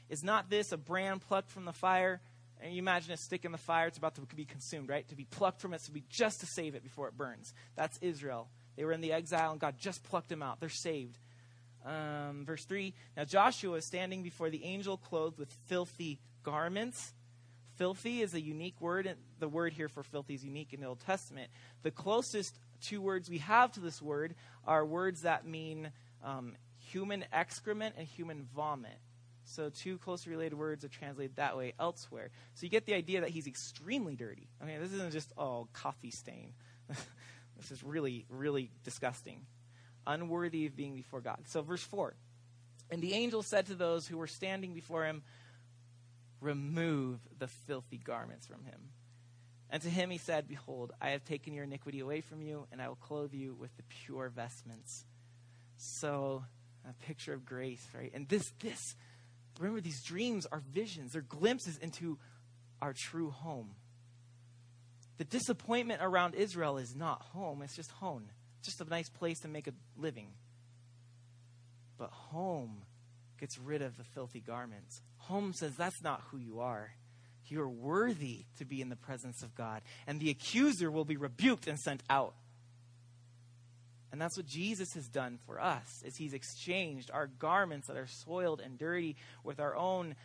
[0.10, 2.22] Is not this a brand plucked from the fire?
[2.62, 5.08] And you imagine a stick in the fire, it's about to be consumed, right?
[5.08, 7.54] To be plucked from it, to be just to save it before it burns.
[7.76, 8.50] That's Israel.
[8.76, 10.60] They were in the exile, and God just plucked them out.
[10.60, 11.18] They're saved.
[11.86, 17.14] Um, verse 3 Now Joshua is standing before the angel clothed with filthy garments
[17.80, 20.86] filthy is a unique word, and the word here for filthy is unique in the
[20.86, 21.50] Old Testament.
[21.82, 24.36] The closest two words we have to this word
[24.68, 25.90] are words that mean
[26.24, 26.56] um,
[26.92, 29.00] human excrement and human vomit.
[29.46, 32.30] So, two closely related words are translated that way elsewhere.
[32.54, 34.50] So, you get the idea that he's extremely dirty.
[34.62, 36.52] I mean, this isn't just, oh, coffee stain.
[36.90, 39.46] this is really, really disgusting.
[40.06, 41.40] Unworthy of being before God.
[41.48, 42.14] So, verse 4
[42.92, 45.24] And the angel said to those who were standing before him,
[46.42, 48.90] remove the filthy garments from him.
[49.70, 52.82] And to him he said, Behold, I have taken your iniquity away from you, and
[52.82, 55.06] I will clothe you with the pure vestments.
[55.78, 56.44] So,
[56.88, 58.12] a picture of grace, right?
[58.14, 58.96] And this, this,
[59.60, 62.18] remember, these dreams are visions, they're glimpses into
[62.82, 63.76] our true home.
[65.18, 68.30] The disappointment around Israel is not home, it's just home.
[68.64, 70.30] Just a nice place to make a living.
[71.98, 72.84] But home
[73.40, 75.02] gets rid of the filthy garments.
[75.18, 76.92] Home says that's not who you are.
[77.48, 81.68] You're worthy to be in the presence of God, and the accuser will be rebuked
[81.68, 82.36] and sent out.
[84.12, 88.08] And that's what Jesus has done for us is he's exchanged our garments that are
[88.08, 90.16] soiled and dirty with our own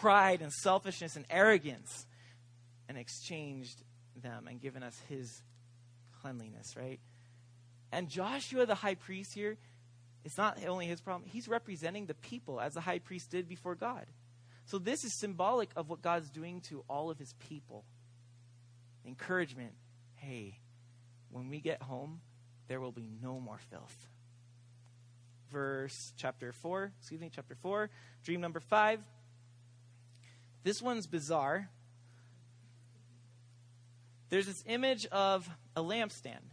[0.00, 2.06] pride and selfishness and arrogance
[2.88, 3.82] and exchanged
[4.20, 5.42] them and given us his
[6.20, 7.00] cleanliness, right?
[7.90, 9.58] And Joshua the high priest here,
[10.24, 13.74] it's not only his problem, he's representing the people as the high priest did before
[13.74, 14.06] God.
[14.66, 17.84] So, this is symbolic of what God's doing to all of his people.
[19.04, 19.72] Encouragement
[20.22, 20.56] hey,
[21.30, 22.20] when we get home,
[22.68, 24.06] there will be no more filth.
[25.50, 27.90] Verse chapter 4, excuse me, chapter 4,
[28.22, 29.00] dream number 5.
[30.62, 31.68] This one's bizarre.
[34.30, 36.52] There's this image of a lampstand,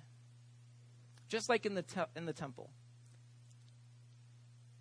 [1.28, 2.72] just like in the, te- in the temple.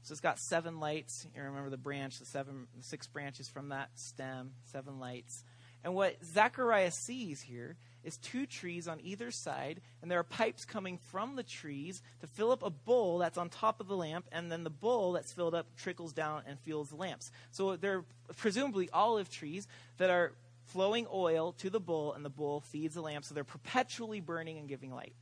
[0.08, 1.26] So it's got seven lights.
[1.36, 5.44] You remember the branch, the seven, six branches from that stem, seven lights.
[5.84, 10.64] And what Zechariah sees here is two trees on either side, and there are pipes
[10.64, 14.24] coming from the trees to fill up a bowl that's on top of the lamp,
[14.32, 17.30] and then the bowl that's filled up trickles down and fuels the lamps.
[17.50, 19.68] So they're presumably olive trees
[19.98, 20.32] that are
[20.64, 24.56] flowing oil to the bowl, and the bowl feeds the lamp, so they're perpetually burning
[24.56, 25.12] and giving light.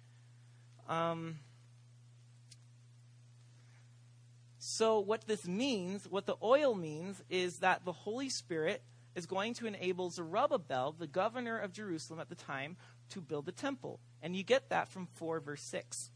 [0.89, 1.41] Um,
[4.69, 8.83] so, what this means, what the oil means, is that the Holy Spirit
[9.15, 12.77] is going to enable Zerubbabel, the governor of Jerusalem at the time,
[13.11, 14.01] to build the temple.
[14.23, 16.11] And you get that from 4 verse 6.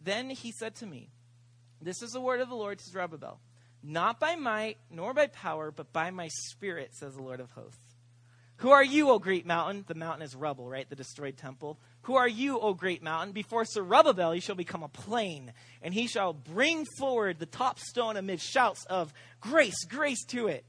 [0.00, 1.10] Then he said to me,
[1.80, 3.40] This is the word of the Lord to Zerubbabel.
[3.82, 7.96] Not by might, nor by power, but by my spirit, says the Lord of hosts.
[8.58, 9.84] Who are you, O great mountain?
[9.88, 10.88] The mountain is rubble, right?
[10.88, 11.80] The destroyed temple.
[12.02, 13.32] Who are you, O great mountain?
[13.32, 18.16] Before Zerubbabel, you shall become a plain, and he shall bring forward the top stone
[18.16, 20.64] amid shouts of grace, grace to it.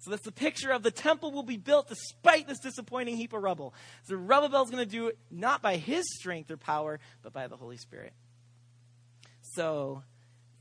[0.00, 3.42] So that's the picture of the temple will be built despite this disappointing heap of
[3.42, 3.74] rubble.
[4.06, 7.76] Zerubbabel's going to do it not by his strength or power, but by the Holy
[7.76, 8.12] Spirit.
[9.42, 10.02] So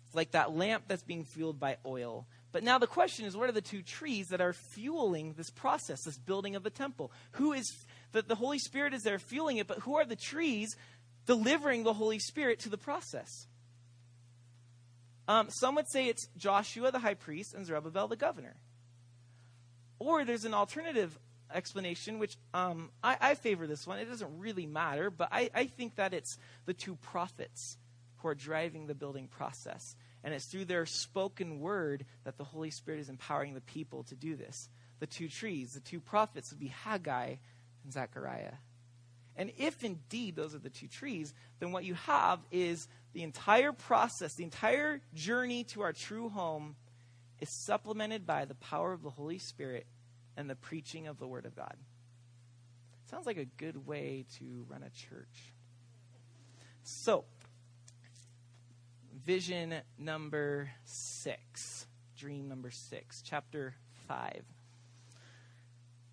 [0.06, 2.26] it's like that lamp that's being fueled by oil.
[2.52, 6.04] But now the question is what are the two trees that are fueling this process,
[6.04, 7.12] this building of the temple?
[7.34, 10.76] Who is that the Holy Spirit is there fueling it, but who are the trees
[11.26, 13.48] delivering the Holy Spirit to the process?
[15.28, 18.56] Um, some would say it's Joshua the high priest and Zerubbabel the governor.
[20.00, 21.18] Or there's an alternative
[21.54, 24.00] explanation, which um, I, I, favor this one.
[24.00, 27.78] It doesn't really matter, but I, I think that it's the two prophets
[28.18, 29.96] who are driving the building process.
[30.24, 34.16] And it's through their spoken word that the Holy Spirit is empowering the people to
[34.16, 34.70] do this.
[35.00, 37.36] The two trees, the two prophets would be Haggai
[37.92, 38.54] Zechariah.
[39.36, 43.72] And if indeed those are the two trees, then what you have is the entire
[43.72, 46.76] process, the entire journey to our true home
[47.40, 49.86] is supplemented by the power of the Holy Spirit
[50.36, 51.76] and the preaching of the Word of God.
[53.10, 55.54] Sounds like a good way to run a church.
[56.84, 57.26] So,
[59.26, 61.86] vision number six,
[62.18, 63.76] dream number six, chapter
[64.08, 64.44] five.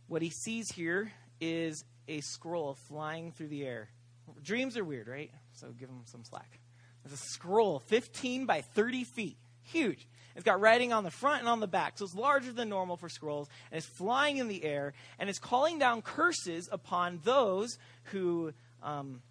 [0.09, 1.13] What he sees here
[1.45, 3.89] is a scroll flying through the air.
[4.43, 5.31] Dreams are weird, right?
[5.53, 6.59] So give them some slack.
[7.05, 10.07] It's a scroll 15 by 30 feet, huge.
[10.35, 12.97] It's got writing on the front and on the back, so it's larger than normal
[12.97, 17.79] for scrolls, and it's flying in the air, and it's calling down curses upon those
[18.05, 18.53] who,
[18.83, 19.23] um,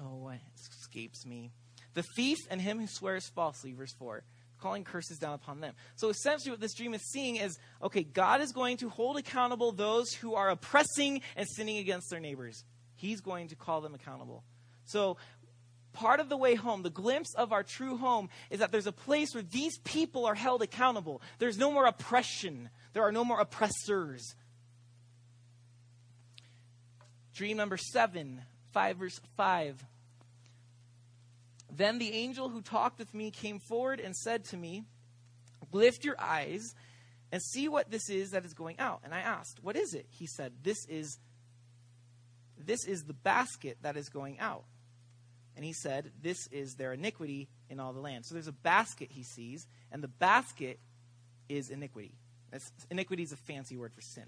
[0.00, 0.40] oh, it
[0.80, 1.50] escapes me.
[1.94, 4.22] The thief and him who swears falsely, verse 4
[4.60, 5.74] calling curses down upon them.
[5.96, 9.72] So essentially, what this dream is seeing is okay, God is going to hold accountable
[9.72, 12.64] those who are oppressing and sinning against their neighbors.
[12.96, 14.44] He's going to call them accountable.
[14.84, 15.16] So
[15.92, 18.92] part of the way home, the glimpse of our true home, is that there's a
[18.92, 21.22] place where these people are held accountable.
[21.38, 24.34] There's no more oppression, there are no more oppressors.
[27.34, 28.42] Dream number seven,
[28.72, 29.84] 5 verse 5.
[31.70, 34.84] Then the angel who talked with me came forward and said to me,
[35.72, 36.74] Lift your eyes
[37.30, 39.00] and see what this is that is going out.
[39.04, 40.06] And I asked, What is it?
[40.10, 41.18] He said, This is
[42.58, 44.64] this is the basket that is going out.
[45.56, 48.24] And he said, This is their iniquity in all the land.
[48.24, 50.78] So there's a basket he sees, and the basket
[51.48, 52.14] is iniquity.
[52.90, 54.26] Iniquity is a fancy word for sin.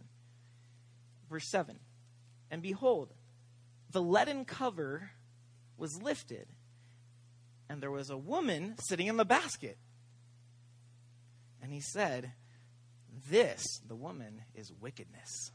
[1.29, 1.79] Verse 7
[2.51, 3.13] And behold,
[3.91, 5.11] the leaden cover
[5.77, 6.47] was lifted,
[7.71, 9.79] and there was a woman sitting in the basket.
[11.63, 12.33] And he said,
[13.31, 15.53] This, the woman, is wickedness.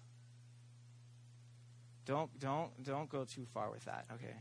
[2.05, 4.35] Don't don't don't go too far with that, okay?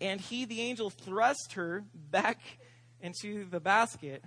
[0.00, 2.38] And he, the angel, thrust her back
[3.00, 4.22] into the basket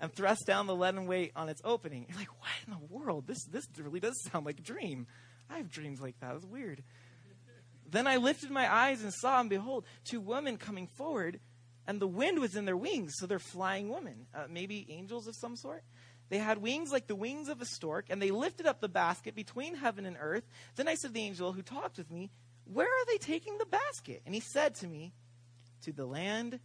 [0.00, 2.06] and thrust down the leaden weight on its opening.
[2.08, 3.26] You're like, what in the world?
[3.26, 5.06] This, this really does sound like a dream.
[5.48, 6.34] I have dreams like that.
[6.34, 6.82] It's weird.
[7.88, 11.40] Then I lifted my eyes and saw, and behold, two women coming forward,
[11.86, 15.36] and the wind was in their wings, so they're flying women, uh, maybe angels of
[15.36, 15.84] some sort.
[16.28, 19.36] They had wings like the wings of a stork, and they lifted up the basket
[19.36, 20.44] between heaven and earth.
[20.74, 22.30] Then I said to the angel who talked with me,
[22.64, 24.22] where are they taking the basket?
[24.26, 25.12] And he said to me,
[25.82, 26.58] To the land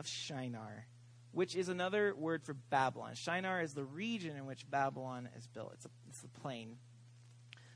[0.00, 0.86] of Shinar,
[1.32, 3.14] which is another word for Babylon.
[3.14, 6.76] Shinar is the region in which Babylon is built, it's, a, it's the plain.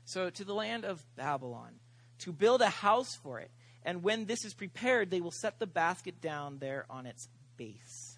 [0.05, 1.73] So, to the land of Babylon,
[2.19, 3.51] to build a house for it.
[3.83, 8.17] And when this is prepared, they will set the basket down there on its base.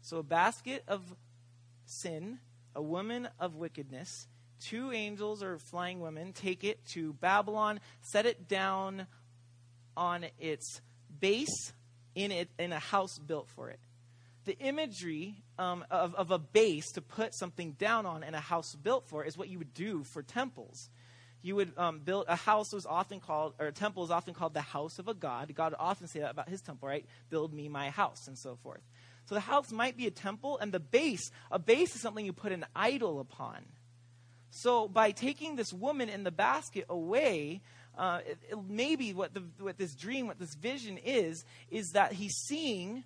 [0.00, 1.02] So, a basket of
[1.84, 2.38] sin,
[2.74, 4.26] a woman of wickedness,
[4.60, 9.06] two angels or flying women take it to Babylon, set it down
[9.96, 10.80] on its
[11.20, 11.72] base,
[12.14, 13.80] in, it, in a house built for it.
[14.44, 18.74] The imagery um, of, of a base to put something down on in a house
[18.74, 20.88] built for is what you would do for temples
[21.42, 24.54] you would um, build a house was often called or a temple is often called
[24.54, 25.54] the house of a god.
[25.54, 27.06] God would often say that about his temple right?
[27.30, 28.80] Build me my house and so forth.
[29.26, 32.32] So the house might be a temple and the base a base is something you
[32.32, 33.64] put an idol upon.
[34.50, 37.60] So by taking this woman in the basket away
[37.96, 42.12] uh, it, it, maybe what, the, what this dream what this vision is is that
[42.12, 43.04] he's seeing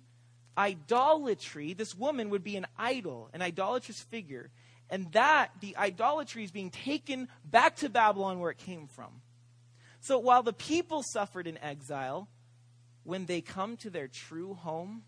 [0.57, 1.73] idolatry.
[1.73, 4.49] This woman would be an idol an idolatrous figure
[4.91, 9.21] and that, the idolatry, is being taken back to Babylon where it came from.
[10.01, 12.27] So while the people suffered in exile,
[13.03, 15.03] when they come to their true home,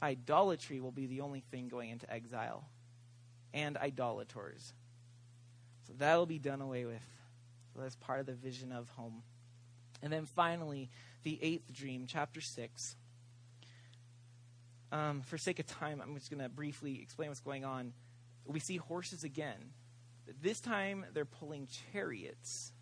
[0.00, 2.68] idolatry will be the only thing going into exile.
[3.52, 4.72] And idolaters.
[5.88, 7.04] So that'll be done away with.
[7.74, 9.24] So that's part of the vision of home.
[10.02, 10.88] And then finally,
[11.24, 12.96] the eighth dream, chapter 6.
[14.92, 17.92] Um, for sake of time, I'm just going to briefly explain what's going on
[18.52, 19.72] we see horses again.
[20.42, 22.72] This time they're pulling chariots.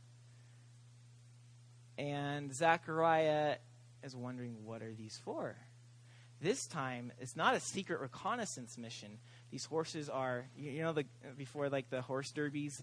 [1.97, 3.57] And Zechariah
[4.05, 5.57] is wondering, what are these for?
[6.41, 9.19] This time, it's not a secret reconnaissance mission.
[9.51, 11.05] These horses are, you know, the
[11.37, 12.81] before like the horse derbies,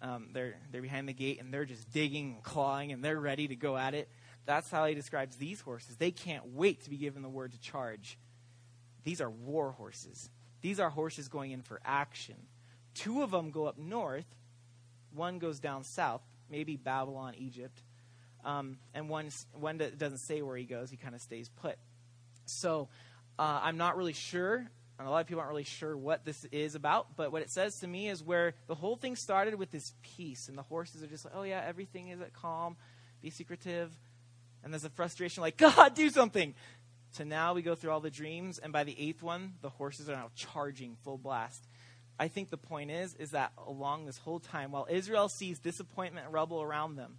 [0.00, 3.48] um, they're they're behind the gate and they're just digging and clawing and they're ready
[3.48, 4.08] to go at it.
[4.46, 5.96] That's how he describes these horses.
[5.96, 8.18] They can't wait to be given the word to charge.
[9.02, 10.30] These are war horses.
[10.64, 12.36] These are horses going in for action.
[12.94, 14.24] Two of them go up north,
[15.12, 17.82] one goes down south, maybe Babylon, Egypt.
[18.46, 21.76] Um, and one, one doesn't say where he goes, he kind of stays put.
[22.46, 22.88] So
[23.38, 24.66] uh, I'm not really sure.
[24.98, 27.50] And a lot of people aren't really sure what this is about, but what it
[27.50, 31.02] says to me is where the whole thing started with this peace, and the horses
[31.02, 32.76] are just like, oh yeah, everything is at calm,
[33.20, 33.92] be secretive.
[34.62, 36.54] And there's a frustration like, God, do something.
[37.14, 40.08] To now we go through all the dreams, and by the eighth one, the horses
[40.08, 41.64] are now charging full blast.
[42.18, 46.26] I think the point is, is that along this whole time, while Israel sees disappointment
[46.26, 47.18] and rubble around them,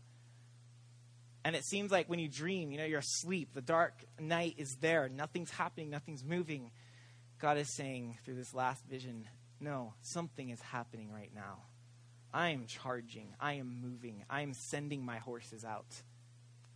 [1.45, 4.75] and it seems like when you dream, you know, you're asleep, the dark night is
[4.81, 6.71] there, nothing's happening, nothing's moving.
[7.39, 9.27] God is saying through this last vision,
[9.61, 11.59] no, something is happening right now.
[12.33, 16.01] I am charging, I am moving, I am sending my horses out.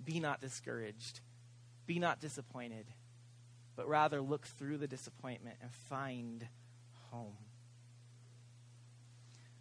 [0.01, 1.19] Be not discouraged,
[1.85, 2.85] be not disappointed
[3.79, 6.45] but rather look through the disappointment and find
[7.11, 7.37] home.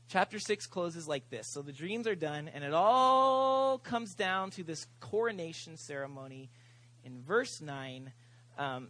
[0.09, 1.47] Chapter 6 closes like this.
[1.47, 6.51] So the dreams are done, and it all comes down to this coronation ceremony.
[7.05, 8.13] In verse 9,
[8.59, 8.89] um,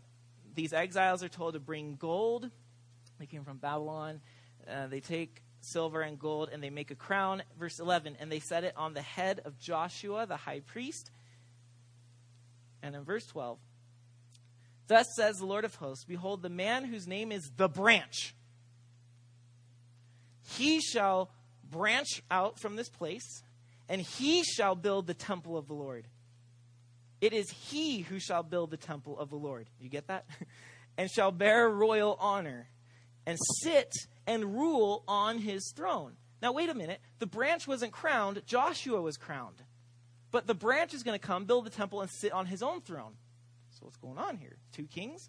[0.55, 2.51] these exiles are told to bring gold.
[3.19, 4.23] They came from Babylon.
[4.67, 7.43] Uh, they take silver and gold and they make a crown.
[7.59, 11.11] Verse 11, and they set it on the head of Joshua, the high priest.
[12.83, 13.59] And in verse 12,
[14.89, 18.35] Thus says the Lord of hosts Behold, the man whose name is the branch,
[20.43, 21.31] he shall
[21.71, 23.43] branch out from this place,
[23.89, 26.07] and he shall build the temple of the Lord.
[27.21, 29.69] It is he who shall build the temple of the Lord.
[29.79, 30.25] You get that?
[30.97, 32.69] and shall bear royal honor,
[33.27, 33.93] and sit
[34.27, 36.13] and rule on his throne.
[36.41, 37.01] Now, wait a minute.
[37.19, 39.63] The branch wasn't crowned, Joshua was crowned.
[40.31, 42.81] But the branch is going to come, build the temple, and sit on his own
[42.83, 43.15] throne.
[43.79, 44.57] So, what's going on here?
[44.73, 45.29] Two kings?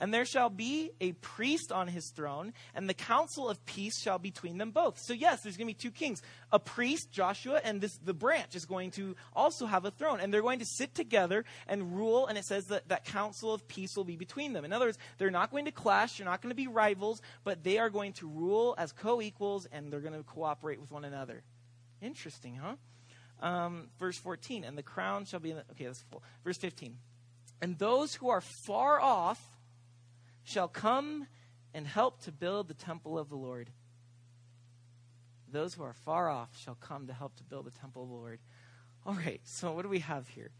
[0.00, 4.18] And there shall be a priest on his throne, and the council of peace shall
[4.18, 4.98] be between them both.
[4.98, 6.22] So, yes, there's going to be two kings.
[6.50, 10.18] A priest, Joshua, and this, the branch is going to also have a throne.
[10.18, 13.68] And they're going to sit together and rule, and it says that that council of
[13.68, 14.64] peace will be between them.
[14.64, 17.62] In other words, they're not going to clash, they're not going to be rivals, but
[17.62, 21.04] they are going to rule as co equals, and they're going to cooperate with one
[21.04, 21.44] another.
[22.00, 22.74] Interesting, huh?
[23.46, 25.64] Um, verse 14, and the crown shall be in the.
[25.72, 26.22] Okay, that's full.
[26.44, 26.96] Verse 15.
[27.62, 29.40] And those who are far off
[30.42, 31.28] shall come
[31.72, 33.70] and help to build the temple of the Lord.
[35.50, 38.14] Those who are far off shall come to help to build the temple of the
[38.14, 38.40] Lord.
[39.06, 40.50] All right, so what do we have here?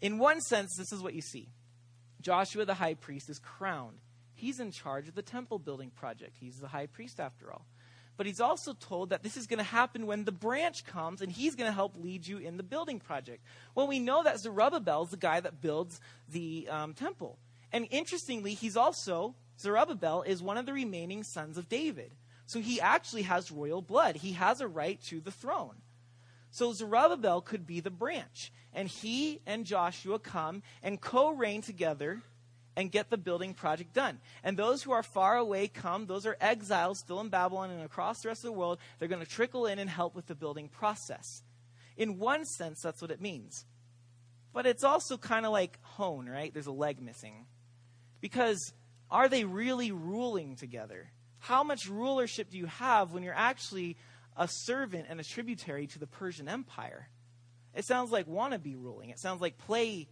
[0.00, 1.50] In one sense, this is what you see
[2.22, 3.98] Joshua the high priest is crowned.
[4.34, 6.36] He's in charge of the temple building project.
[6.40, 7.66] He's the high priest, after all.
[8.18, 11.30] But he's also told that this is going to happen when the branch comes and
[11.30, 13.44] he's going to help lead you in the building project.
[13.76, 17.38] Well, we know that Zerubbabel is the guy that builds the um, temple.
[17.72, 22.12] And interestingly, he's also, Zerubbabel is one of the remaining sons of David.
[22.46, 24.16] So he actually has royal blood.
[24.16, 25.76] He has a right to the throne.
[26.50, 28.52] So Zerubbabel could be the branch.
[28.72, 32.20] And he and Joshua come and co reign together
[32.78, 34.20] and get the building project done.
[34.44, 38.20] And those who are far away come, those are exiles still in Babylon and across
[38.20, 38.78] the rest of the world.
[38.98, 41.42] They're going to trickle in and help with the building process.
[41.96, 43.66] In one sense, that's what it means.
[44.52, 46.54] But it's also kind of like hone, right?
[46.54, 47.46] There's a leg missing.
[48.20, 48.72] Because
[49.10, 51.10] are they really ruling together?
[51.40, 53.96] How much rulership do you have when you're actually
[54.36, 57.08] a servant and a tributary to the Persian Empire?
[57.74, 59.10] It sounds like wannabe ruling.
[59.10, 60.06] It sounds like play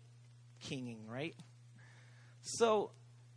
[0.58, 1.36] kinging, right?
[2.46, 2.92] So,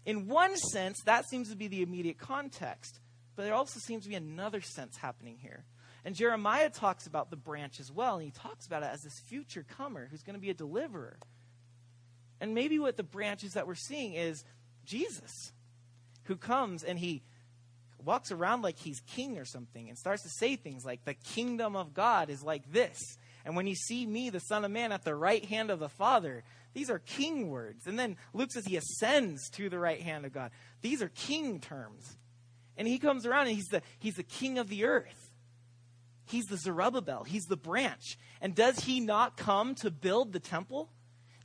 [0.05, 2.99] in one sense, that seems to be the immediate context.
[3.35, 5.65] But there also seems to be another sense happening here.
[6.05, 9.19] And Jeremiah talks about the branch as well, and he talks about it as this
[9.27, 11.17] future comer who's going to be a deliverer.
[12.39, 14.43] And maybe what the branches that we're seeing is
[14.85, 15.51] Jesus,
[16.23, 17.23] who comes and he
[18.03, 21.75] walks around like he's king or something and starts to say things like, The kingdom
[21.75, 22.97] of God is like this.
[23.45, 25.89] And when you see me, the Son of Man, at the right hand of the
[25.89, 26.43] Father,
[26.73, 27.87] these are king words.
[27.87, 30.51] And then Luke says he ascends to the right hand of God.
[30.81, 32.17] These are king terms.
[32.77, 35.31] And he comes around and he's the, he's the king of the earth.
[36.25, 37.23] He's the Zerubbabel.
[37.23, 38.17] He's the branch.
[38.39, 40.91] And does he not come to build the temple?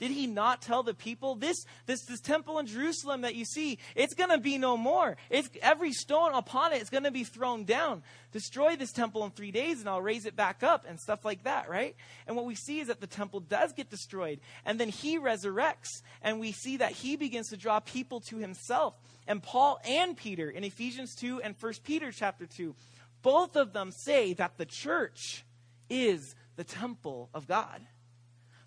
[0.00, 3.78] Did he not tell the people this this this temple in Jerusalem that you see,
[3.94, 5.16] it's going to be no more.
[5.30, 8.02] It's every stone upon it is going to be thrown down.
[8.32, 11.44] Destroy this temple in 3 days and I'll raise it back up and stuff like
[11.44, 11.94] that, right?
[12.26, 16.02] And what we see is that the temple does get destroyed and then he resurrects
[16.22, 18.94] and we see that he begins to draw people to himself.
[19.26, 22.74] And Paul and Peter in Ephesians 2 and 1 Peter chapter 2
[23.22, 25.44] both of them say that the church
[25.88, 27.80] is the temple of God.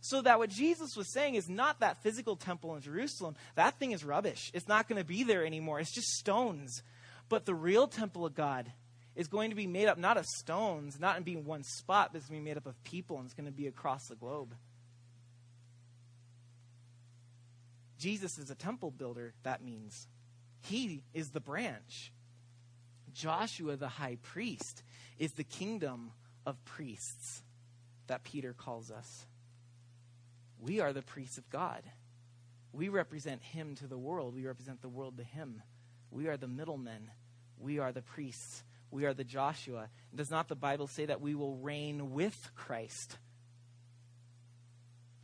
[0.02, 3.36] So that what Jesus was saying is not that physical temple in Jerusalem.
[3.56, 4.52] That thing is rubbish.
[4.54, 5.80] It's not going to be there anymore.
[5.80, 6.84] It's just stones.
[7.30, 8.72] But the real temple of God
[9.16, 12.20] is going to be made up not of stones, not in being one spot, but
[12.20, 14.16] it's going to be made up of people and it's going to be across the
[14.16, 14.54] globe.
[17.98, 20.08] Jesus is a temple builder, that means.
[20.62, 22.14] He is the branch.
[23.12, 24.84] Joshua, the high priest,
[25.18, 26.12] is the kingdom
[26.46, 27.42] of priests
[28.06, 29.26] that Peter calls us.
[30.60, 31.84] We are the priests of God.
[32.74, 35.62] We represent Him to the world, we represent the world to Him.
[36.12, 37.10] We are the middlemen,
[37.60, 39.90] we are the priests, we are the Joshua.
[40.16, 43.18] Does not the Bible say that we will reign with Christ?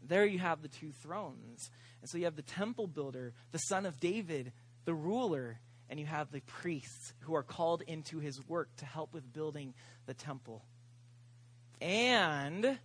[0.06, 1.72] There you have the two thrones.
[2.02, 4.52] And so you have the temple builder, the son of David,
[4.84, 5.60] the ruler,
[5.90, 9.74] and you have the priests who are called into his work to help with building
[10.06, 10.66] the temple.
[11.80, 12.78] And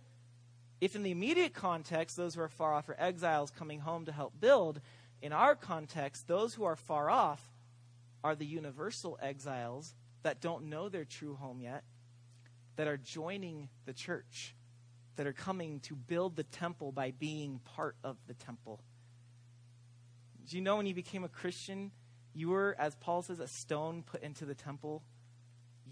[0.81, 4.11] if in the immediate context, those who are far off are exiles coming home to
[4.11, 4.79] help build,
[5.21, 7.41] in our context, those who are far off
[8.23, 11.83] are the universal exiles that don't know their true home yet,
[12.77, 14.55] that are joining the church,
[15.17, 18.79] that are coming to build the temple by being part of the temple.
[20.47, 21.91] Do you know when you became a Christian,
[22.33, 25.03] you were, as Paul says, a stone put into the temple.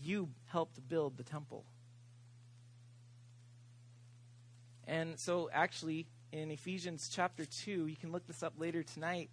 [0.02, 1.66] You helped build the temple.
[4.88, 9.30] And so, actually, in Ephesians chapter 2, you can look this up later tonight.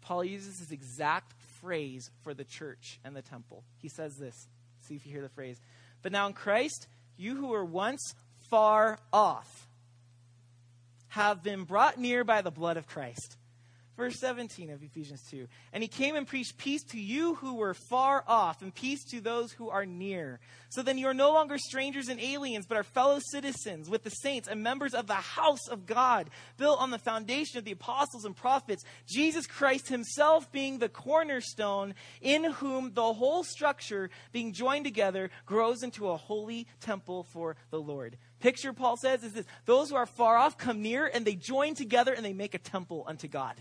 [0.00, 3.64] Paul uses this exact phrase for the church and the temple.
[3.78, 4.48] He says this.
[4.80, 5.60] See if you hear the phrase.
[6.02, 6.86] But now in Christ,
[7.16, 8.14] you who were once
[8.48, 9.68] far off
[11.08, 13.36] have been brought near by the blood of Christ.
[13.96, 15.48] Verse 17 of Ephesians 2.
[15.72, 19.22] And he came and preached peace to you who were far off, and peace to
[19.22, 20.38] those who are near.
[20.68, 24.10] So then you are no longer strangers and aliens, but are fellow citizens with the
[24.10, 26.28] saints and members of the house of God,
[26.58, 31.94] built on the foundation of the apostles and prophets, Jesus Christ himself being the cornerstone,
[32.20, 37.80] in whom the whole structure, being joined together, grows into a holy temple for the
[37.80, 38.18] Lord.
[38.40, 41.74] Picture, Paul says, is this those who are far off come near, and they join
[41.74, 43.56] together and they make a temple unto God.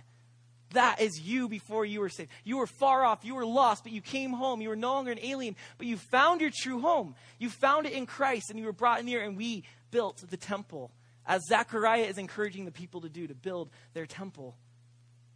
[0.76, 2.30] That is you before you were saved.
[2.44, 3.26] You were far off.
[3.26, 4.62] You were lost, but you came home.
[4.62, 7.16] You were no longer an alien, but you found your true home.
[7.40, 10.92] You found it in Christ, and you were brought near, and we built the temple,
[11.26, 14.56] as Zechariah is encouraging the people to do, to build their temple.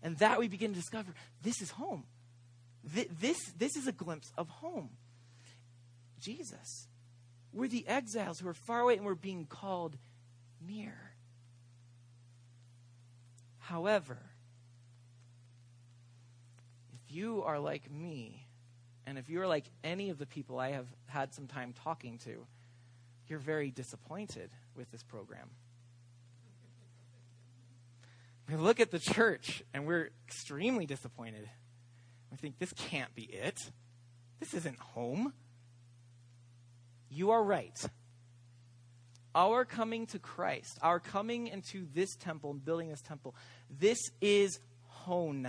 [0.04, 1.12] And that we begin to discover
[1.42, 2.04] this is home.
[2.84, 4.90] This, this is a glimpse of home.
[6.20, 6.88] Jesus.
[7.54, 9.98] We're the exiles who are far away, and we're being called
[10.66, 10.96] near.
[13.60, 14.18] However,
[17.12, 18.48] you are like me,
[19.06, 22.46] and if you're like any of the people I have had some time talking to,
[23.28, 25.50] you're very disappointed with this program.
[28.50, 31.48] We look at the church and we're extremely disappointed.
[32.32, 33.60] We think this can't be it.
[34.40, 35.34] This isn't home.
[37.10, 37.78] You are right.
[39.36, 43.36] Our coming to Christ, our coming into this temple and building this temple,
[43.70, 45.48] this is home.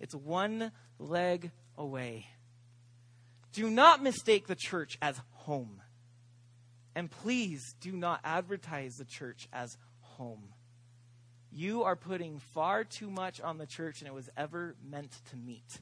[0.00, 2.26] It's one leg away.
[3.52, 5.82] Do not mistake the church as home.
[6.94, 10.52] And please do not advertise the church as home.
[11.50, 15.36] You are putting far too much on the church than it was ever meant to
[15.36, 15.80] meet.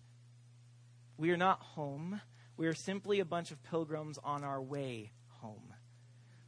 [1.16, 2.20] We are not home.
[2.56, 5.74] We are simply a bunch of pilgrims on our way home.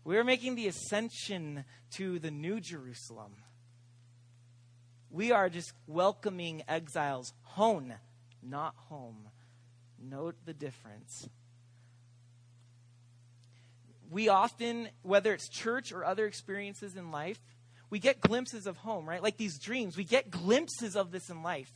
[0.04, 1.64] We are making the ascension
[1.96, 3.36] to the New Jerusalem.
[5.10, 7.92] We are just welcoming exiles home,
[8.42, 9.28] not home.
[9.98, 11.28] Note the difference.
[14.10, 17.40] We often, whether it's church or other experiences in life,
[17.90, 19.22] we get glimpses of home, right?
[19.22, 21.70] Like these dreams, we get glimpses of this in life.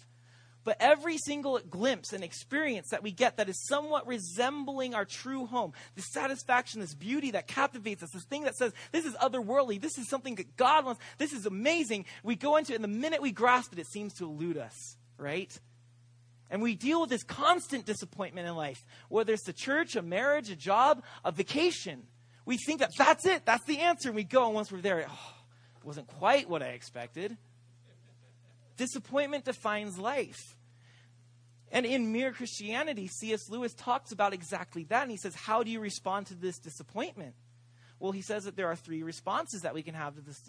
[0.65, 5.47] But every single glimpse and experience that we get that is somewhat resembling our true
[5.47, 9.81] home, this satisfaction, this beauty that captivates us, this thing that says, this is otherworldly,
[9.81, 12.89] this is something that God wants, this is amazing, we go into it, and the
[12.89, 15.59] minute we grasp it, it seems to elude us, right?
[16.49, 20.51] And we deal with this constant disappointment in life, whether it's a church, a marriage,
[20.51, 22.05] a job, a vacation.
[22.45, 25.07] We think that that's it, that's the answer, and we go, and once we're there,
[25.09, 25.35] oh,
[25.79, 27.37] it wasn't quite what I expected.
[28.83, 30.57] Disappointment defines life.
[31.71, 33.49] And in Mere Christianity, C.S.
[33.49, 35.03] Lewis talks about exactly that.
[35.03, 37.37] And he says, How do you respond to this disappointment?
[38.01, 40.41] Well, he says that there are three responses that we can have to this,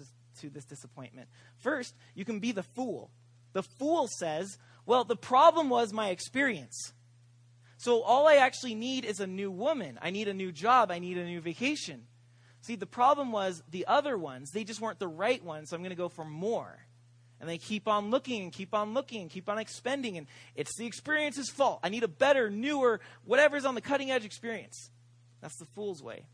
[0.42, 1.30] to this disappointment.
[1.58, 3.12] First, you can be the fool.
[3.52, 4.58] The fool says,
[4.88, 6.92] Well, the problem was my experience.
[7.78, 10.00] So all I actually need is a new woman.
[10.02, 10.90] I need a new job.
[10.90, 12.08] I need a new vacation.
[12.62, 15.84] See, the problem was the other ones, they just weren't the right ones, so I'm
[15.84, 16.80] going to go for more.
[17.44, 20.18] And they keep on looking and keep on looking and keep on expending.
[20.18, 21.82] And it's the experience's fault.
[21.84, 24.90] I need a better, newer, whatever's on the cutting edge experience.
[25.42, 26.26] That's the fool's way.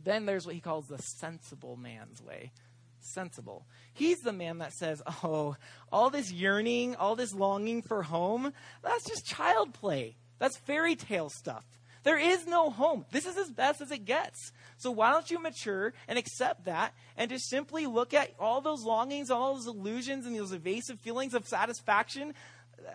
[0.00, 2.52] Then there's what he calls the sensible man's way.
[3.00, 3.66] Sensible.
[3.92, 5.56] He's the man that says, Oh,
[5.90, 8.52] all this yearning, all this longing for home,
[8.84, 10.14] that's just child play.
[10.38, 11.64] That's fairy tale stuff.
[12.06, 13.04] There is no home.
[13.10, 14.52] This is as best as it gets.
[14.76, 18.84] So why don't you mature and accept that and just simply look at all those
[18.84, 22.32] longings, all those illusions, and those evasive feelings of satisfaction?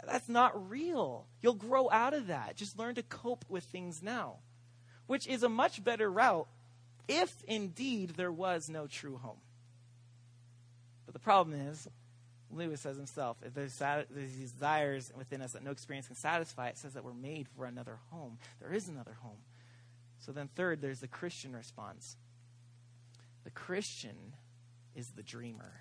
[0.08, 1.26] That's not real.
[1.42, 2.56] You'll grow out of that.
[2.56, 4.38] Just learn to cope with things now,
[5.08, 6.48] which is a much better route
[7.10, 9.42] if indeed there was no true home.
[11.06, 11.86] But the problem is,
[12.54, 16.78] Lewis says himself, if there's, these desires within us that no experience can satisfy, it
[16.78, 18.38] says that we're made for another home.
[18.60, 19.40] There is another home.
[20.20, 22.18] So then, third, there's the Christian response.
[23.44, 24.34] The Christian
[24.96, 25.74] is the dreamer.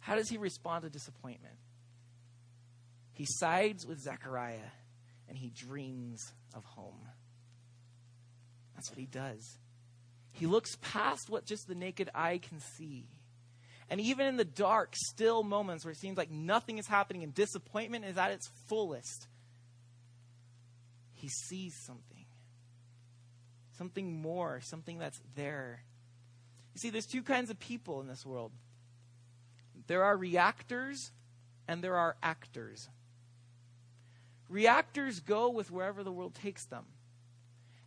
[0.00, 1.56] How does he respond to disappointment?
[3.12, 4.70] He sides with Zechariah
[5.28, 7.08] and he dreams of home.
[8.74, 9.58] That's what he does.
[10.30, 13.08] He looks past what just the naked eye can see
[13.90, 17.34] and even in the dark, still moments where it seems like nothing is happening and
[17.34, 19.26] disappointment is at its fullest,
[21.14, 22.26] he sees something.
[23.76, 25.84] Something more, something that's there.
[26.74, 28.52] You see, there's two kinds of people in this world
[29.86, 31.12] there are reactors
[31.66, 32.88] and there are actors.
[34.48, 36.84] Reactors go with wherever the world takes them.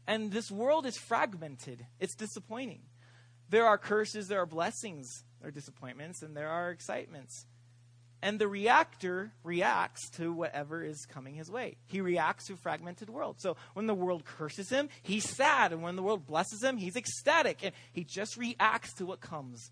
[0.08, 2.82] And this world is fragmented, it's disappointing.
[3.50, 7.46] There are curses, there are blessings there are disappointments and there are excitements.
[8.24, 11.78] And the reactor reacts to whatever is coming his way.
[11.88, 13.38] He reacts to a fragmented world.
[13.40, 15.74] So when the world curses him, he's sad.
[15.74, 17.64] And when the world blesses him, he's ecstatic.
[17.64, 19.72] And he just reacts to what comes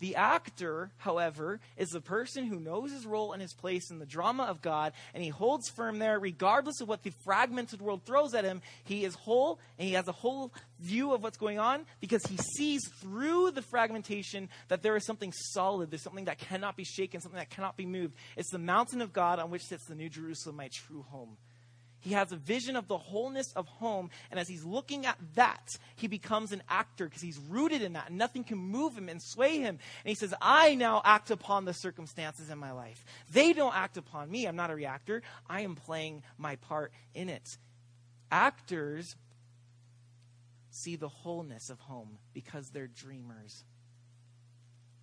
[0.00, 4.06] the actor, however, is the person who knows his role and his place in the
[4.06, 8.34] drama of God, and he holds firm there regardless of what the fragmented world throws
[8.34, 8.62] at him.
[8.84, 12.38] He is whole, and he has a whole view of what's going on because he
[12.56, 17.20] sees through the fragmentation that there is something solid, there's something that cannot be shaken,
[17.20, 18.14] something that cannot be moved.
[18.36, 21.36] It's the mountain of God on which sits the New Jerusalem, my true home.
[22.00, 24.10] He has a vision of the wholeness of home.
[24.30, 28.08] And as he's looking at that, he becomes an actor because he's rooted in that.
[28.08, 29.78] And nothing can move him and sway him.
[30.04, 33.04] And he says, I now act upon the circumstances in my life.
[33.32, 34.46] They don't act upon me.
[34.46, 35.22] I'm not a reactor.
[35.48, 37.58] I am playing my part in it.
[38.32, 39.16] Actors
[40.70, 43.64] see the wholeness of home because they're dreamers.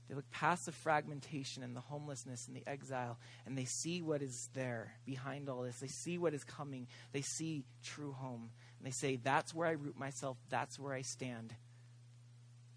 [0.07, 4.21] They look past the fragmentation and the homelessness and the exile, and they see what
[4.21, 5.79] is there behind all this.
[5.79, 6.87] They see what is coming.
[7.11, 8.51] They see true home.
[8.79, 10.37] And they say, That's where I root myself.
[10.49, 11.53] That's where I stand.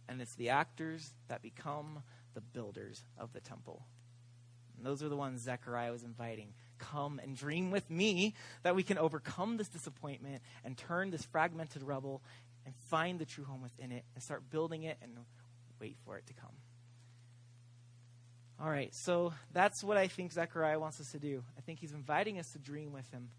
[0.08, 2.02] And it's the actors that become
[2.34, 3.86] the builders of the temple.
[4.76, 6.54] And those are the ones Zechariah was inviting.
[6.78, 11.82] Come and dream with me that we can overcome this disappointment and turn this fragmented
[11.82, 12.22] rubble
[12.66, 15.12] and find the true home within it and start building it and
[15.80, 16.54] wait for it to come.
[18.62, 21.42] All right, so that's what I think Zechariah wants us to do.
[21.56, 23.30] I think he's inviting us to dream with him.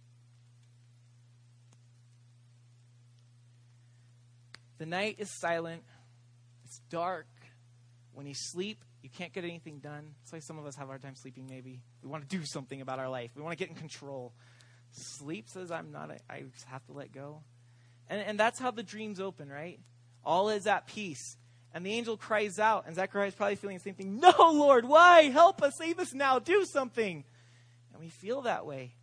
[4.80, 5.84] The night is silent,
[6.66, 7.28] it's dark.
[8.14, 10.16] When you sleep, you can't get anything done.
[10.20, 11.82] That's why some of us have a hard time sleeping, maybe.
[12.02, 14.34] We want to do something about our life, we want to get in control.
[14.92, 17.44] Sleep says, I'm not, a, I just have to let go.
[18.10, 19.80] And, and that's how the dreams open, right?
[20.26, 21.38] All is at peace.
[21.74, 24.20] And the angel cries out, and Zechariah is probably feeling the same thing.
[24.20, 25.24] No, Lord, why?
[25.30, 27.24] Help us, save us now, do something.
[27.94, 28.94] And we feel that way.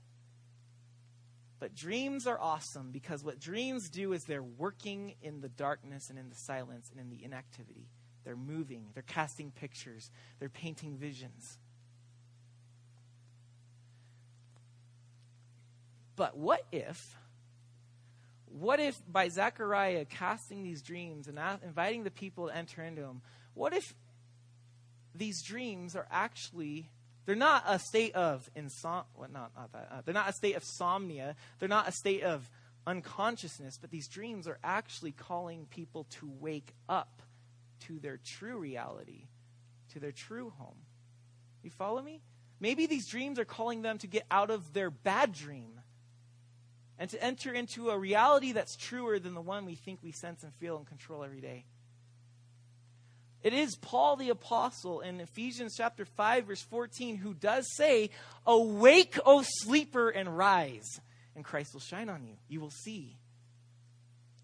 [1.61, 6.19] But dreams are awesome because what dreams do is they're working in the darkness and
[6.19, 7.89] in the silence and in the inactivity.
[8.25, 11.59] They're moving, they're casting pictures, they're painting visions.
[16.15, 17.17] But what if,
[18.53, 23.23] what if by Zechariah casting these dreams and inviting the people to enter into them,
[23.55, 23.95] what if
[25.15, 26.91] these dreams are actually
[27.27, 29.89] they're not a state of insom- well, not, not that.
[29.93, 31.35] Uh, they're not a state of somnia.
[31.59, 32.49] They're not a state of
[32.87, 37.21] unconsciousness, but these dreams are actually calling people to wake up
[37.81, 39.27] to their true reality,
[39.93, 40.79] to their true home.
[41.63, 42.23] You follow me?
[42.61, 45.78] Maybe these dreams are calling them to get out of their bad dream
[46.99, 50.43] and to enter into a reality that's truer than the one we think we sense
[50.43, 51.65] and feel and control every day.
[53.43, 58.11] It is Paul the Apostle in Ephesians chapter 5, verse 14, who does say,
[58.45, 61.01] Awake, O sleeper, and rise,
[61.37, 62.35] and Christ will shine on you.
[62.49, 63.17] You will see.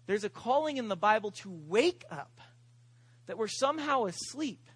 [0.07, 2.39] There's a calling in the Bible to wake up,
[3.25, 4.69] that we're somehow asleep.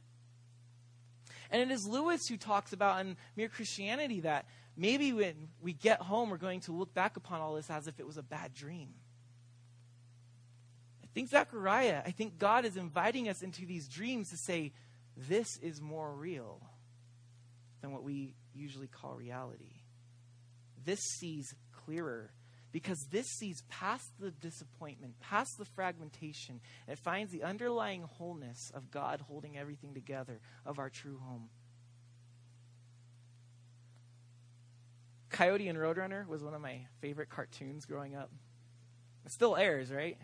[1.49, 4.45] And it is Lewis who talks about in Mere Christianity that
[4.79, 7.99] maybe when we get home, we're going to look back upon all this as if
[7.99, 8.93] it was a bad dream
[11.09, 14.73] I think Zechariah, I think God is inviting us into these dreams to say,
[15.17, 16.61] this is more real
[17.81, 19.81] than what we usually call reality.
[20.85, 22.31] This sees clearer
[22.71, 26.61] because this sees past the disappointment, past the fragmentation.
[26.87, 31.49] It finds the underlying wholeness of God holding everything together, of our true home.
[35.29, 38.31] Coyote and Roadrunner was one of my favorite cartoons growing up.
[39.25, 40.17] It still airs, right?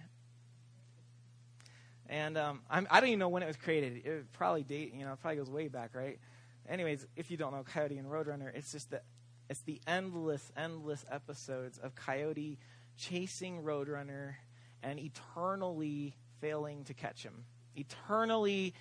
[2.07, 4.05] And um, I do not even know when it was created.
[4.05, 6.19] It probably date, you know, probably goes way back, right?
[6.67, 9.01] Anyways, if you don't know Coyote and Roadrunner, it's just the,
[9.49, 12.57] it's the endless, endless episodes of Coyote
[12.97, 14.35] chasing Roadrunner
[14.81, 17.45] and eternally failing to catch him,
[17.75, 18.73] eternally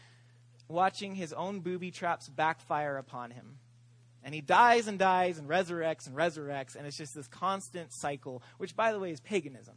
[0.68, 3.58] watching his own booby traps backfire upon him.
[4.24, 8.42] And he dies and dies and resurrects and resurrects, and it's just this constant cycle,
[8.56, 9.74] which, by the way, is paganism.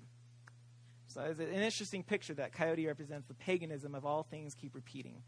[1.08, 5.22] So it's an interesting picture that coyote represents the paganism of all things keep repeating.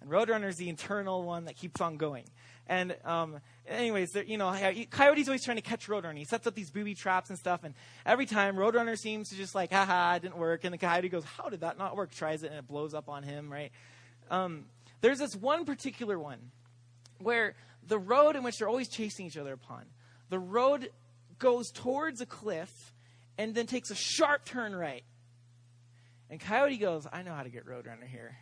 [0.00, 2.24] And Roadrunner is the internal one that keeps on going.
[2.66, 4.54] And um, anyways, you know,
[4.90, 6.18] Coyote's always trying to catch Roadrunner.
[6.18, 7.64] He sets up these booby traps and stuff.
[7.64, 10.64] And every time, Roadrunner seems to just like, haha, it didn't work.
[10.64, 12.10] And the Coyote goes, how did that not work?
[12.10, 13.72] Tries it and it blows up on him, right?
[14.30, 14.66] Um,
[15.00, 16.50] there's this one particular one
[17.18, 17.54] where
[17.86, 19.84] the road in which they're always chasing each other upon,
[20.30, 20.90] the road
[21.38, 22.92] goes towards a cliff
[23.38, 25.04] and then takes a sharp turn right.
[26.30, 28.36] And Coyote goes, I know how to get Roadrunner here.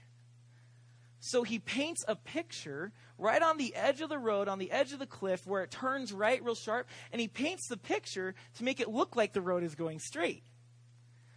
[1.20, 4.92] So he paints a picture right on the edge of the road, on the edge
[4.92, 8.64] of the cliff, where it turns right real sharp, and he paints the picture to
[8.64, 10.42] make it look like the road is going straight.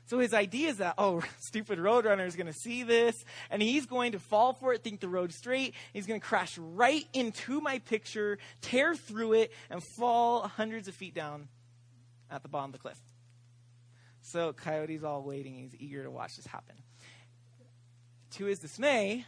[0.07, 3.15] So his idea is that, oh, stupid Roadrunner is going to see this,
[3.49, 5.73] and he's going to fall for it, think the road's straight.
[5.93, 10.95] He's going to crash right into my picture, tear through it, and fall hundreds of
[10.95, 11.47] feet down
[12.29, 12.99] at the bottom of the cliff.
[14.21, 15.55] So Coyote's all waiting.
[15.55, 16.75] He's eager to watch this happen.
[18.31, 19.25] To his dismay,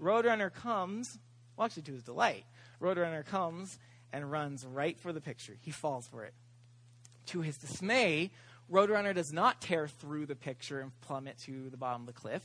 [0.00, 1.18] Roadrunner comes,
[1.56, 2.44] well, actually, to his delight,
[2.80, 3.78] Roadrunner comes
[4.12, 5.56] and runs right for the picture.
[5.60, 6.34] He falls for it.
[7.26, 8.32] To his dismay,
[8.70, 12.42] Roadrunner does not tear through the picture and plummet to the bottom of the cliff.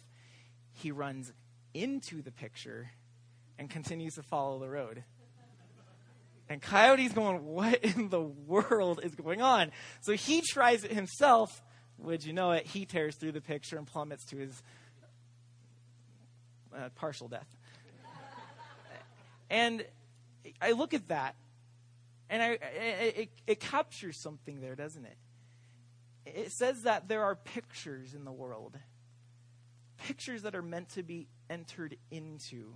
[0.74, 1.32] He runs
[1.74, 2.90] into the picture
[3.60, 5.04] and continues to follow the road.
[6.50, 9.72] And Coyote's going, What in the world is going on?
[10.02, 11.62] So he tries it himself
[11.98, 14.62] would you know it, he tears through the picture and plummets to his
[16.76, 17.48] uh, partial death.
[19.50, 19.86] and
[20.62, 21.36] I look at that,
[22.30, 25.18] and I, it, it, it captures something there, doesn't it?
[26.26, 28.78] It says that there are pictures in the world,
[29.98, 32.74] pictures that are meant to be entered into.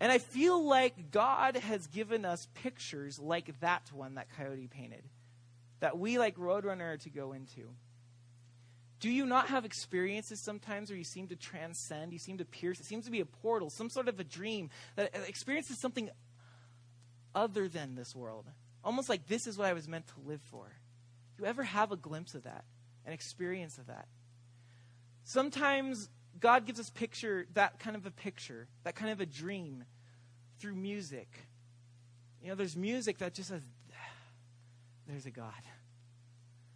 [0.00, 5.04] And I feel like God has given us pictures like that one that Coyote painted
[5.78, 7.68] that we, like Roadrunner, are to go into.
[9.00, 12.78] Do you not have experiences sometimes where you seem to transcend, you seem to pierce?
[12.78, 16.08] It seems to be a portal, some sort of a dream that experiences something
[17.34, 18.46] other than this world.
[18.84, 20.72] Almost like this is what I was meant to live for.
[21.38, 22.64] You ever have a glimpse of that,
[23.06, 24.06] an experience of that?
[25.24, 26.08] Sometimes
[26.38, 29.84] God gives us picture that kind of a picture, that kind of a dream
[30.58, 31.28] through music.
[32.42, 33.62] You know, there's music that just says,
[35.06, 35.52] there's a God.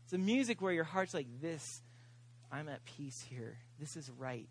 [0.04, 1.82] It's a music where your heart's like, this,
[2.52, 3.58] I'm at peace here.
[3.80, 4.48] This is right.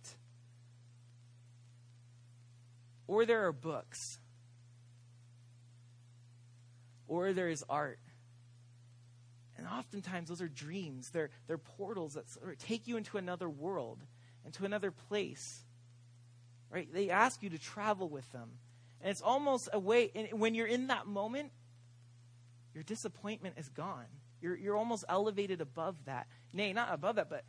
[3.07, 4.19] Or there are books.
[7.07, 7.99] Or there is art.
[9.57, 11.09] And oftentimes those are dreams.
[11.11, 14.03] They're, they're portals that sort of take you into another world,
[14.45, 15.63] into another place.
[16.69, 16.91] Right?
[16.91, 18.49] They ask you to travel with them.
[19.01, 21.51] And it's almost a way, and when you're in that moment,
[22.73, 24.05] your disappointment is gone.
[24.41, 26.27] You're, you're almost elevated above that.
[26.53, 27.45] Nay, not above that, but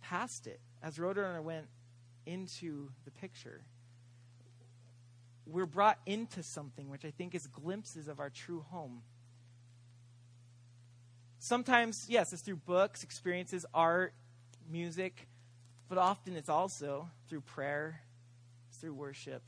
[0.00, 0.60] past it.
[0.82, 1.66] As Roadrunner went
[2.24, 3.62] into the picture,
[5.46, 9.02] we're brought into something which I think is glimpses of our true home.
[11.38, 14.14] Sometimes, yes, it's through books, experiences, art,
[14.70, 15.28] music,
[15.88, 18.00] but often it's also through prayer,
[18.68, 19.42] it's through worship,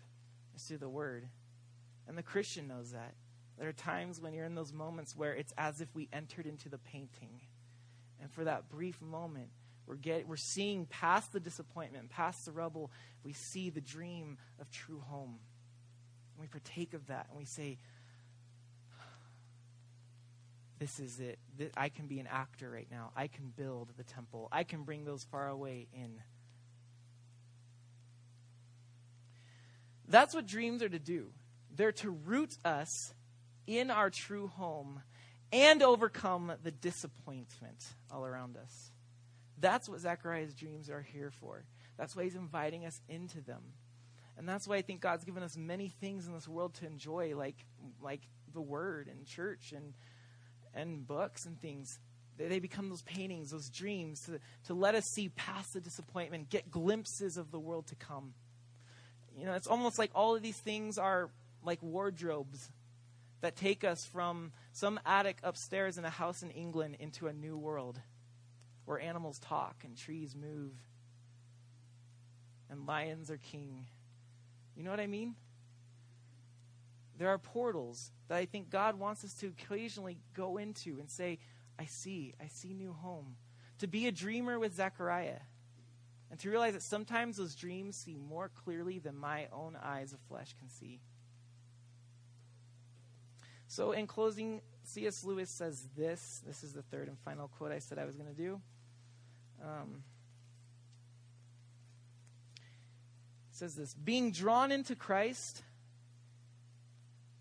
[0.55, 1.29] it's through the word.
[2.09, 3.15] And the Christian knows that.
[3.59, 6.69] There are times when you're in those moments where it's as if we entered into
[6.69, 7.41] the painting.
[8.21, 9.51] And for that brief moment,
[9.87, 12.91] we're, get, we're seeing past the disappointment, past the rubble,
[13.23, 15.39] we see the dream of true home.
[16.35, 17.79] And we partake of that and we say,
[20.79, 21.39] This is it.
[21.77, 23.13] I can be an actor right now.
[23.17, 24.49] I can build the temple.
[24.51, 26.21] I can bring those far away in.
[30.09, 31.29] That's what dreams are to do.
[31.75, 33.15] They're to root us
[33.67, 35.03] in our true home
[35.53, 38.91] and overcome the disappointment all around us.
[39.59, 41.65] That's what Zechariah's dreams are here for.
[41.97, 43.63] That's why he's inviting us into them.
[44.37, 47.37] And that's why I think God's given us many things in this world to enjoy,
[47.37, 47.57] like,
[48.03, 48.23] like
[48.53, 49.95] the Word and church and,
[50.75, 51.99] and books and things.
[52.37, 56.51] They, they become those paintings, those dreams, to, to let us see past the disappointment,
[56.51, 58.35] get glimpses of the world to come.
[59.39, 61.31] You know, it's almost like all of these things are
[61.65, 62.71] like wardrobes
[63.41, 67.57] that take us from some attic upstairs in a house in England into a new
[67.57, 68.01] world
[68.85, 70.73] where animals talk and trees move
[72.71, 73.87] and lions are king.
[74.77, 75.35] You know what I mean?
[77.17, 81.39] There are portals that I think God wants us to occasionally go into and say,
[81.79, 83.37] I see, I see new home.
[83.79, 85.41] To be a dreamer with Zechariah.
[86.31, 90.19] And to realize that sometimes those dreams see more clearly than my own eyes of
[90.29, 91.01] flesh can see.
[93.69, 95.25] So, in closing, C.S.
[95.25, 96.43] Lewis says this.
[96.47, 98.61] This is the third and final quote I said I was going to do.
[99.63, 100.03] Um,
[103.57, 105.63] says this Being drawn into Christ,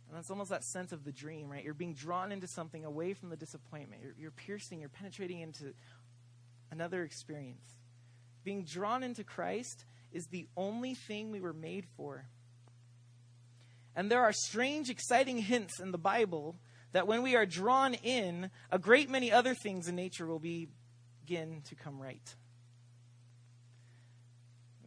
[0.07, 1.64] and that's almost that sense of the dream, right?
[1.64, 4.01] You're being drawn into something away from the disappointment.
[4.03, 5.74] You're, you're piercing, you're penetrating into
[6.72, 7.78] another experience.
[8.43, 12.26] Being drawn into Christ is the only thing we were made for.
[13.95, 16.55] And there are strange, exciting hints in the Bible
[16.91, 20.70] that when we are drawn in, a great many other things in nature will be,
[21.26, 22.36] begin to come right.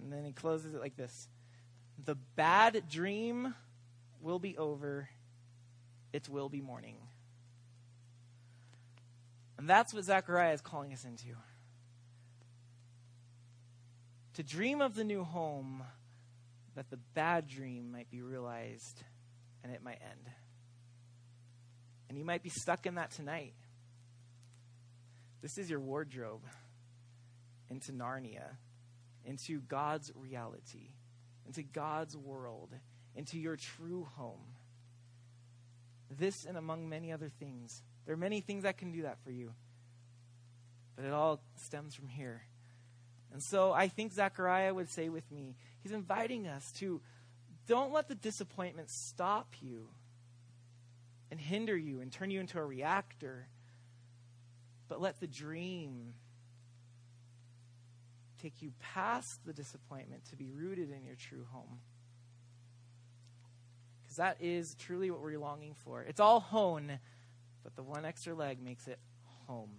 [0.06, 1.26] And then he closes it like this
[2.04, 3.56] The bad dream
[4.20, 5.08] will be over,
[6.12, 6.94] it will be morning.
[9.58, 11.34] And that's what Zechariah is calling us into.
[14.34, 15.82] To dream of the new home
[16.76, 19.02] that the bad dream might be realized
[19.64, 20.30] and it might end.
[22.08, 23.54] And you might be stuck in that tonight.
[25.42, 26.42] This is your wardrobe
[27.68, 28.56] into Narnia,
[29.26, 30.90] into God's reality,
[31.46, 32.70] into God's world,
[33.14, 34.54] into your true home.
[36.10, 37.82] This and among many other things.
[38.04, 39.52] There are many things that can do that for you.
[40.94, 42.42] But it all stems from here.
[43.32, 47.02] And so I think Zechariah would say with me, he's inviting us to
[47.66, 49.88] don't let the disappointment stop you
[51.30, 53.48] and hinder you and turn you into a reactor,
[54.88, 56.14] but let the dream
[58.36, 61.80] take you past the disappointment to be rooted in your true home.
[64.02, 66.02] Because that is truly what we're longing for.
[66.02, 66.98] It's all hone,
[67.62, 68.98] but the one extra leg makes it
[69.46, 69.70] home.